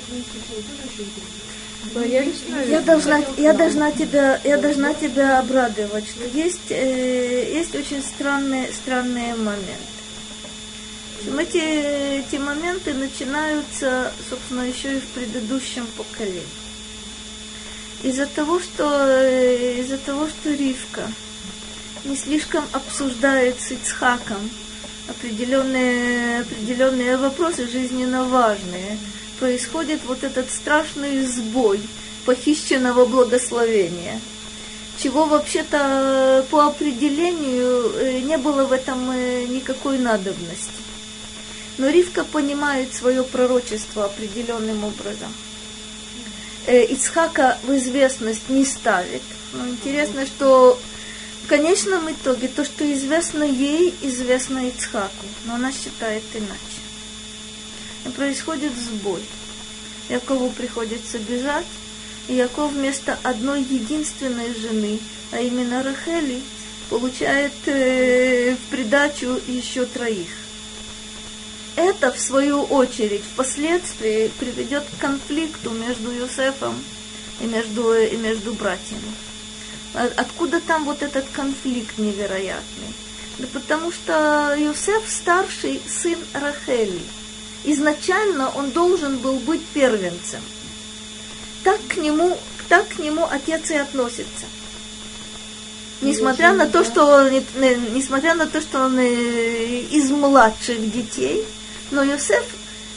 [0.93, 1.57] еще интересно.
[2.69, 8.73] Я должна, я должна тебя, я должна тебя обрадовать, что есть, э, есть очень странные,
[8.73, 9.96] странные моменты
[11.39, 16.43] эти, эти моменты начинаются, собственно, еще и в предыдущем поколении.
[18.03, 21.11] Из-за того, что, э, из-за того, что Ривка
[22.05, 24.51] не слишком обсуждает с Ицхаком
[25.09, 28.99] определенные, определенные вопросы жизненно важные,
[29.39, 31.81] происходит вот этот страшный сбой
[32.25, 34.21] похищенного благословения,
[35.03, 40.86] чего вообще-то по определению э, не было в этом э, никакой надобности.
[41.79, 45.33] Но Ривка понимает свое пророчество определенным образом.
[46.67, 49.23] Э, Ицхака в известность не ставит.
[49.53, 50.79] Но интересно, что
[51.45, 55.27] в конечном итоге то, что известно ей, известно Ицхаку.
[55.45, 56.81] Но она считает иначе.
[58.07, 59.21] И происходит сбой.
[60.09, 61.67] Якову приходится бежать,
[62.29, 64.99] и Яков вместо одной единственной жены,
[65.33, 66.41] а именно Рахели,
[66.89, 70.29] получает э, в придачу еще троих
[71.77, 76.75] это, в свою очередь, впоследствии приведет к конфликту между Юсефом
[77.41, 79.13] и между, и между братьями.
[79.95, 82.95] А откуда там вот этот конфликт невероятный?
[83.39, 87.03] Да потому что Юсеф старший сын Рахели.
[87.65, 90.41] Изначально он должен был быть первенцем.
[91.63, 92.39] Так к нему,
[92.69, 94.47] так к нему отец и относится.
[96.01, 97.31] Несмотря на то, что он,
[97.95, 101.45] несмотря на то, что он э, из младших детей,
[101.91, 102.45] но Йосеф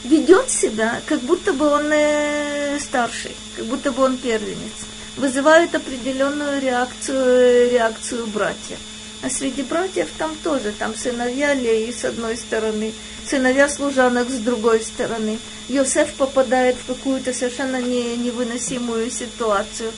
[0.04, 4.86] ведет себя, как будто бы он э, старший, как будто бы он первенец.
[5.18, 8.78] Вызывает определенную реакцию, реакцию братьев.
[9.22, 12.94] А среди братьев там тоже, там сыновья Леи с одной стороны,
[13.28, 15.40] сыновья служанок с другой стороны.
[15.68, 19.92] Йосеф попадает в какую-то совершенно не, невыносимую ситуацию.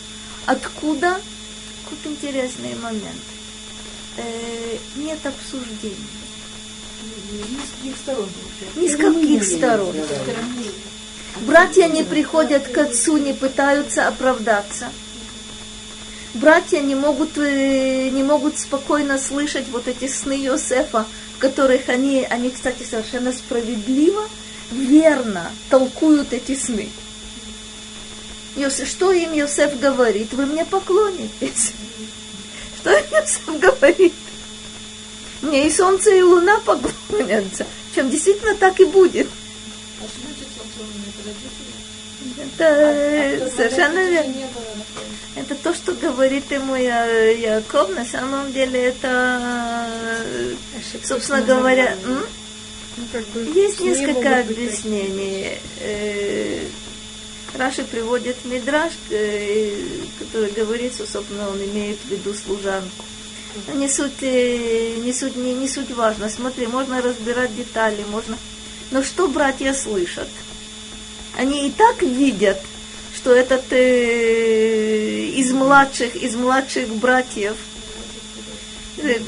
[0.47, 1.21] Откуда?
[1.87, 3.21] Тут интересный момент.
[4.17, 6.21] Э, нет обсуждения
[8.75, 9.95] ни с каких сторон.
[11.41, 14.89] Братья не приходят к отцу, не пытаются оправдаться.
[16.33, 21.05] Братья не могут, э, не могут спокойно слышать вот эти сны Йосефа,
[21.35, 24.29] в которых они, они, кстати, совершенно справедливо,
[24.71, 26.89] верно толкуют эти сны.
[28.55, 30.31] Йосеф, что им Йосеф говорит?
[30.33, 31.73] Вы мне поклонитесь.
[32.81, 34.13] Что им Йосеф говорит?
[35.41, 37.65] Мне и солнце, и луна поклонятся.
[37.95, 39.27] Чем действительно так и будет.
[42.59, 42.63] А это?
[42.63, 44.47] Это А совершенно родители верно.
[45.35, 49.87] Это то, что говорит ему Я- Яков, на самом деле это,
[51.03, 51.95] собственно говоря?
[52.05, 52.17] Ну,
[53.11, 55.57] как бы есть несколько объяснений.
[55.79, 56.65] Э,
[57.53, 59.75] Раши приводит Мидраш, э,
[60.19, 63.05] который говорит, что, собственно, он имеет в виду служанку.
[63.73, 66.29] Не суть, э, не суть, не, не суть важно.
[66.29, 68.37] Смотри, можно разбирать детали, можно...
[68.91, 70.27] Но что братья слышат?
[71.37, 72.59] Они и так видят,
[73.15, 77.55] что этот э, из младших, из младших братьев
[78.97, 79.19] э,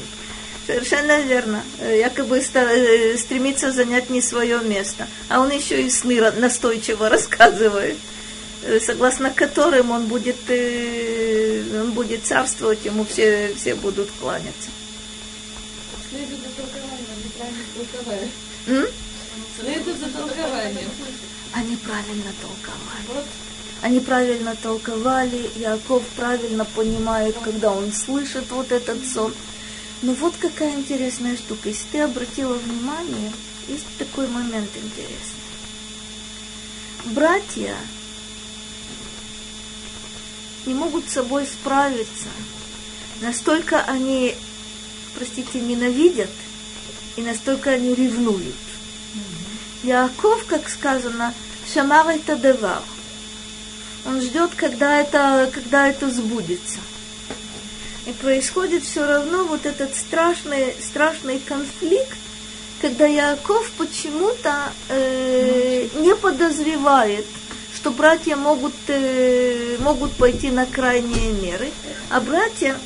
[0.66, 1.62] Совершенно верно.
[1.78, 5.06] Э, Якобы стремится занять не свое место.
[5.28, 7.98] А он еще и сны настойчиво рассказывает,
[8.80, 14.70] согласно которым он будет, э, он будет царствовать, ему все, все будут кланяться.
[16.12, 18.30] Это за толкование, неправильно толковали.
[18.66, 18.86] М?
[19.58, 20.88] Сны это за толкование.
[21.52, 23.06] Они правильно толковали.
[23.08, 23.24] Вот
[23.82, 29.34] Они правильно толковали, Яков правильно понимает, когда он слышит вот этот сон.
[30.02, 31.68] Но вот какая интересная штука.
[31.68, 33.32] Если ты обратила внимание,
[33.68, 35.44] есть такой момент интересный.
[37.06, 37.76] Братья
[40.66, 42.28] не могут с собой справиться.
[43.20, 44.34] Настолько они,
[45.16, 46.30] простите, ненавидят,
[47.16, 48.54] и настолько они ревнуют.
[49.82, 51.34] Яков, как сказано,
[51.72, 52.82] шамар это девар.
[54.06, 56.80] Он ждет, когда это, когда это сбудется.
[58.06, 62.18] И происходит все равно вот этот страшный, страшный конфликт,
[62.80, 67.24] когда Яков почему-то э, не подозревает,
[67.84, 71.70] что братья могут, э, могут пойти на крайние меры,
[72.08, 72.78] а братья,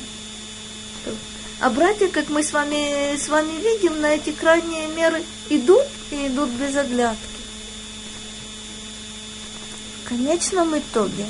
[1.61, 6.27] а братья, как мы с вами, с вами видим, на эти крайние меры идут и
[6.27, 7.17] идут без оглядки.
[10.03, 11.27] В конечном итоге,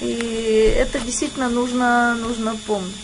[0.00, 2.94] и это действительно нужно, нужно помнить,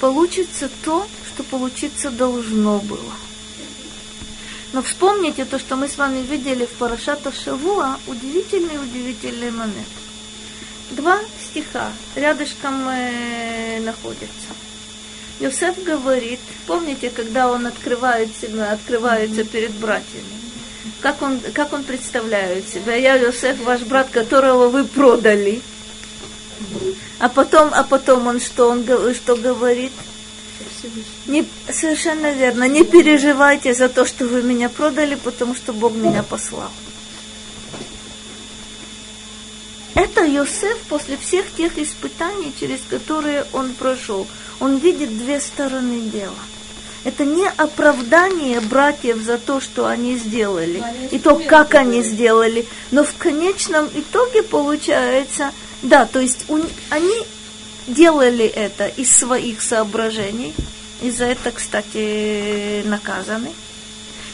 [0.00, 3.14] получится то, что получиться должно было.
[4.72, 9.88] Но вспомните то, что мы с вами видели в Парашата Шавуа, удивительный-удивительный момент.
[10.90, 14.54] Два стиха рядышком э, находятся.
[15.40, 20.40] Йосеф говорит, помните, когда он открывает себя, открывается перед братьями,
[21.00, 22.94] как он, как он представляет себя?
[22.94, 25.62] Я Йосеф, ваш брат, которого вы продали.
[27.18, 28.84] А потом, а потом он что, он
[29.14, 29.92] что говорит?
[31.26, 32.64] Не, совершенно верно.
[32.68, 36.70] Не переживайте за то, что вы меня продали, потому что Бог меня послал.
[39.94, 44.26] Это Йосеф после всех тех испытаний, через которые он прошел.
[44.60, 46.34] Он видит две стороны дела.
[47.02, 52.66] Это не оправдание братьев за то, что они сделали, и то, как они сделали.
[52.90, 55.50] Но в конечном итоге получается,
[55.82, 57.14] да, то есть у- они
[57.86, 60.54] делали это из своих соображений,
[61.02, 63.50] и за это, кстати, наказаны.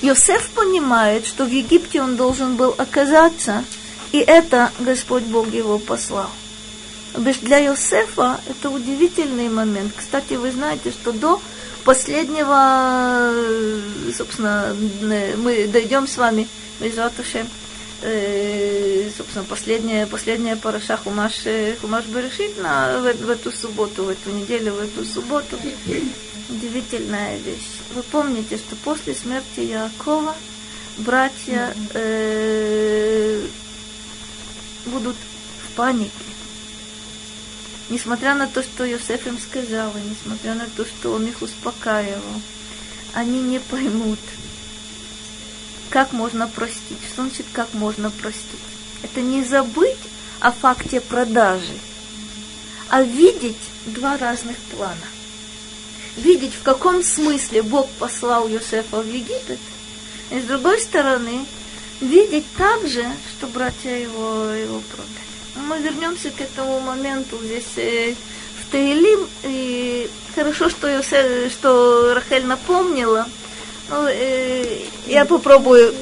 [0.02, 3.64] Йосеф понимает, что в Египте он должен был оказаться,
[4.12, 6.30] и это Господь Бог его послал.
[7.14, 9.92] Для Йосефа это удивительный момент.
[9.96, 11.40] Кстати, вы знаете, что до
[11.84, 13.32] последнего,
[14.14, 16.46] собственно, мы дойдем с вами,
[16.78, 17.48] Безратушем,
[18.06, 21.44] э, собственно, последняя, последняя параша Хумаш,
[21.80, 25.58] Хумаш Берешит на, в, в эту субботу, в эту неделю, в эту субботу.
[26.48, 27.80] Удивительная вещь.
[27.94, 30.36] Вы помните, что после смерти Якова
[30.98, 33.44] братья э,
[34.86, 36.10] будут в панике.
[37.88, 42.40] Несмотря на то, что Йосеф им сказал, и несмотря на то, что он их успокаивал,
[43.14, 44.18] они не поймут,
[45.90, 46.98] как можно простить.
[47.12, 48.60] Что значит, как можно простить?
[49.02, 49.96] Это не забыть
[50.40, 51.78] о факте продажи,
[52.88, 53.56] а видеть
[53.86, 54.96] два разных плана.
[56.16, 59.60] Видеть, в каком смысле Бог послал Йосефа в Египет,
[60.30, 61.44] и с другой стороны,
[62.00, 63.04] видеть также,
[63.36, 65.26] что братья его, его продали.
[65.68, 68.14] Мы вернемся к этому моменту здесь э,
[68.60, 69.26] в Таилим.
[69.44, 73.26] И хорошо, что, Йосе- что Рахель напомнила.
[73.88, 75.94] Ну, э, я попробую